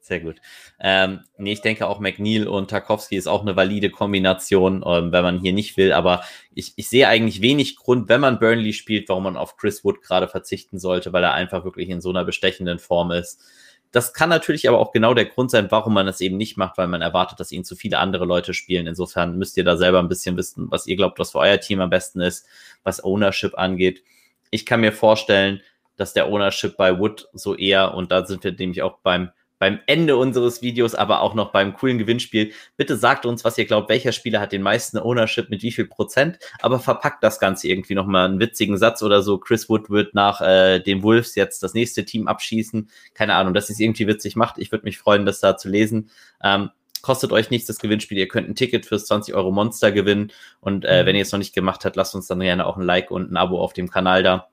Sehr 0.07 0.21
gut. 0.21 0.37
Ähm, 0.79 1.23
nee, 1.37 1.55
ich 1.55 1.63
denke 1.63 1.89
auch 1.89 1.99
McNeil 1.99 2.47
und 2.47 2.71
Tarkovsky 2.71 3.17
ist 3.17 3.27
auch 3.27 3.43
eine 3.43 3.57
valide 3.57 3.91
Kombination, 3.91 4.85
ähm, 4.87 5.11
wenn 5.11 5.25
man 5.25 5.41
hier 5.41 5.53
nicht 5.53 5.77
will. 5.77 5.93
Aber 5.93 6.23
ich, 6.55 6.75
ich 6.77 6.89
sehe 6.89 7.09
eigentlich 7.09 7.41
wenig 7.41 7.75
Grund, 7.75 8.09
wenn 8.09 8.21
man 8.21 8.39
Burnley 8.39 8.73
spielt, 8.73 9.09
warum 9.09 9.25
man 9.25 9.37
auf 9.37 9.57
Chris 9.57 9.83
Wood 9.85 10.03
gerade 10.03 10.29
verzichten 10.29 10.79
sollte, 10.79 11.13
weil 11.13 11.25
er 11.25 11.35
einfach 11.35 11.65
wirklich 11.65 11.89
in 11.89 12.01
so 12.01 12.11
einer 12.11 12.25
bestechenden 12.25 12.79
Form 12.79 13.11
ist. 13.11 13.43
Das 13.93 14.13
kann 14.13 14.29
natürlich 14.29 14.69
aber 14.69 14.79
auch 14.79 14.93
genau 14.93 15.15
der 15.15 15.27
Grund 15.27 15.51
sein, 15.51 15.71
warum 15.71 15.95
man 15.95 16.09
es 16.09 16.21
eben 16.21 16.37
nicht 16.37 16.57
macht, 16.57 16.77
weil 16.77 16.89
man 16.89 17.03
erwartet, 17.03 17.41
dass 17.41 17.53
ihn 17.53 17.65
zu 17.65 17.77
viele 17.77 17.99
andere 17.99 18.25
Leute 18.25 18.53
spielen. 18.53 18.87
Insofern 18.87 19.39
müsst 19.39 19.57
ihr 19.57 19.65
da 19.65 19.77
selber 19.77 20.01
ein 20.01 20.09
bisschen 20.09 20.37
wissen, 20.37 20.71
was 20.71 20.87
ihr 20.87 20.97
glaubt, 20.97 21.19
was 21.19 21.33
für 21.33 21.39
euer 21.39 21.61
Team 21.61 21.81
am 21.81 21.91
besten 21.91 22.21
ist, 22.21 22.47
was 22.83 23.03
Ownership 23.03 23.57
angeht. 23.57 24.03
Ich 24.51 24.67
kann 24.67 24.81
mir 24.81 24.93
vorstellen, 24.93 25.63
dass 25.97 26.13
der 26.13 26.29
Ownership 26.29 26.77
bei 26.77 26.99
Wood 26.99 27.29
so 27.33 27.55
eher, 27.55 27.95
und 27.95 28.13
da 28.13 28.27
sind 28.27 28.45
wir 28.45 28.53
nämlich 28.53 28.83
auch 28.83 28.99
beim 28.99 29.31
beim 29.59 29.81
Ende 29.87 30.17
unseres 30.17 30.63
Videos, 30.63 30.95
aber 30.95 31.21
auch 31.21 31.35
noch 31.35 31.53
beim 31.53 31.75
coolen 31.75 31.99
Gewinnspiel. 31.99 32.53
Bitte 32.77 32.97
sagt 32.97 33.27
uns, 33.27 33.45
was 33.45 33.57
ihr 33.59 33.65
glaubt, 33.65 33.89
welcher 33.89 34.13
Spieler 34.13 34.41
hat 34.41 34.53
den 34.53 34.63
meisten 34.63 34.99
Ownership 34.99 35.51
mit 35.51 35.63
wie 35.63 35.73
viel 35.73 35.87
Prozent, 35.87 36.39
aber 36.61 36.79
verpackt 36.79 37.23
das 37.23 37.39
Ganze 37.39 37.69
irgendwie 37.69 37.95
nochmal 37.95 38.27
einen 38.27 38.41
witzigen 38.41 38.77
Satz 38.77 39.03
oder 39.03 39.23
so. 39.23 39.39
Chris 39.39 39.69
Wood 39.69 39.91
wird 39.91 40.15
nach 40.15 40.41
äh, 40.41 40.81
den 40.81 41.03
Wolves 41.03 41.35
jetzt 41.35 41.63
das 41.63 41.75
nächste 41.75 42.05
Team 42.05 42.29
abschießen. 42.29 42.91
Keine 43.15 43.35
Ahnung, 43.35 43.55
dass 43.55 43.71
es 43.71 43.81
irgendwie 43.81 44.07
witzig 44.07 44.37
macht. 44.37 44.59
Ich 44.59 44.73
würde 44.73 44.85
mich 44.85 44.99
freuen, 44.99 45.27
das 45.27 45.41
da 45.41 45.57
zu 45.57 45.69
lesen. 45.69 46.11
Ähm, 46.43 46.71
kostet 47.03 47.33
euch 47.33 47.51
nichts 47.51 47.67
das 47.67 47.79
Gewinnspiel. 47.79 48.19
Ihr 48.19 48.29
könnt 48.29 48.49
ein 48.49 48.57
Ticket 48.57 48.85
fürs 48.85 49.07
20 49.07 49.35
Euro 49.35 49.53
Monster 49.53 49.93
gewinnen. 49.93 50.33
Und 50.61 50.85
äh, 50.85 51.03
mhm. 51.03 51.07
wenn 51.07 51.17
ihr 51.17 51.23
es 51.23 51.33
noch 51.33 51.39
nicht 51.39 51.55
gemacht 51.55 51.85
habt, 51.85 51.97
lasst 51.97 52.15
uns 52.15 52.27
dann 52.27 52.41
gerne 52.41 52.67
auch 52.67 52.77
ein 52.77 52.83
Like 52.83 53.11
und 53.11 53.31
ein 53.31 53.37
Abo 53.37 53.61
auf 53.61 53.73
dem 53.73 53.89
Kanal 53.89 54.23
da. 54.23 54.49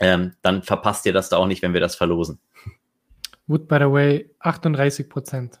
Ähm, 0.00 0.32
dann 0.42 0.62
verpasst 0.62 1.06
ihr 1.06 1.12
das 1.12 1.28
da 1.28 1.36
auch 1.36 1.46
nicht, 1.46 1.62
wenn 1.62 1.74
wir 1.74 1.80
das 1.80 1.94
verlosen. 1.94 2.40
Wood, 3.46 3.68
by 3.68 3.78
the 3.78 3.90
way, 3.90 4.30
38 4.40 5.08
Prozent. 5.08 5.60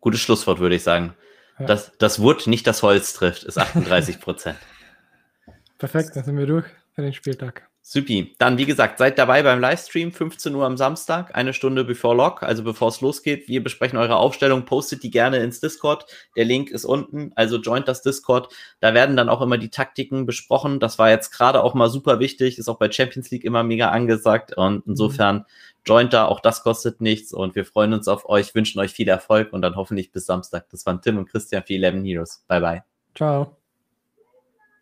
Gutes 0.00 0.20
Schlusswort, 0.20 0.58
würde 0.58 0.76
ich 0.76 0.82
sagen. 0.82 1.14
Ja. 1.58 1.66
Das, 1.66 1.92
das 1.98 2.20
Wood, 2.20 2.46
nicht 2.46 2.66
das 2.66 2.82
Holz 2.82 3.14
trifft, 3.14 3.44
ist 3.44 3.58
38 3.58 4.20
Prozent. 4.20 4.58
Perfekt, 5.78 6.14
dann 6.14 6.24
sind 6.24 6.36
wir 6.36 6.46
durch 6.46 6.66
für 6.94 7.02
den 7.02 7.12
Spieltag. 7.12 7.68
Supi. 7.88 8.34
Dann, 8.38 8.58
wie 8.58 8.66
gesagt, 8.66 8.98
seid 8.98 9.16
dabei 9.16 9.44
beim 9.44 9.60
Livestream, 9.60 10.10
15 10.10 10.52
Uhr 10.56 10.66
am 10.66 10.76
Samstag, 10.76 11.36
eine 11.36 11.52
Stunde 11.52 11.84
bevor 11.84 12.16
Log, 12.16 12.42
also 12.42 12.64
bevor 12.64 12.88
es 12.88 13.00
losgeht. 13.00 13.46
Wir 13.46 13.62
besprechen 13.62 13.96
eure 13.96 14.16
Aufstellung, 14.16 14.64
postet 14.64 15.04
die 15.04 15.10
gerne 15.12 15.36
ins 15.36 15.60
Discord. 15.60 16.04
Der 16.34 16.44
Link 16.44 16.72
ist 16.72 16.84
unten, 16.84 17.30
also 17.36 17.58
joint 17.58 17.86
das 17.86 18.02
Discord. 18.02 18.52
Da 18.80 18.92
werden 18.92 19.16
dann 19.16 19.28
auch 19.28 19.40
immer 19.40 19.56
die 19.56 19.68
Taktiken 19.68 20.26
besprochen. 20.26 20.80
Das 20.80 20.98
war 20.98 21.10
jetzt 21.10 21.30
gerade 21.30 21.62
auch 21.62 21.74
mal 21.74 21.88
super 21.88 22.18
wichtig, 22.18 22.58
ist 22.58 22.68
auch 22.68 22.78
bei 22.78 22.90
Champions 22.90 23.30
League 23.30 23.44
immer 23.44 23.62
mega 23.62 23.90
angesagt. 23.90 24.56
Und 24.56 24.82
insofern 24.84 25.46
joint 25.84 26.12
da, 26.12 26.26
auch 26.26 26.40
das 26.40 26.64
kostet 26.64 27.00
nichts. 27.00 27.32
Und 27.32 27.54
wir 27.54 27.64
freuen 27.64 27.92
uns 27.92 28.08
auf 28.08 28.28
euch, 28.28 28.52
wünschen 28.56 28.80
euch 28.80 28.90
viel 28.90 29.06
Erfolg 29.06 29.52
und 29.52 29.62
dann 29.62 29.76
hoffentlich 29.76 30.10
bis 30.10 30.26
Samstag. 30.26 30.68
Das 30.70 30.86
waren 30.86 31.00
Tim 31.02 31.18
und 31.18 31.28
Christian 31.28 31.62
für 31.64 31.74
11 31.74 32.04
Heroes. 32.04 32.44
Bye, 32.48 32.60
bye. 32.60 32.82
Ciao. 33.14 33.56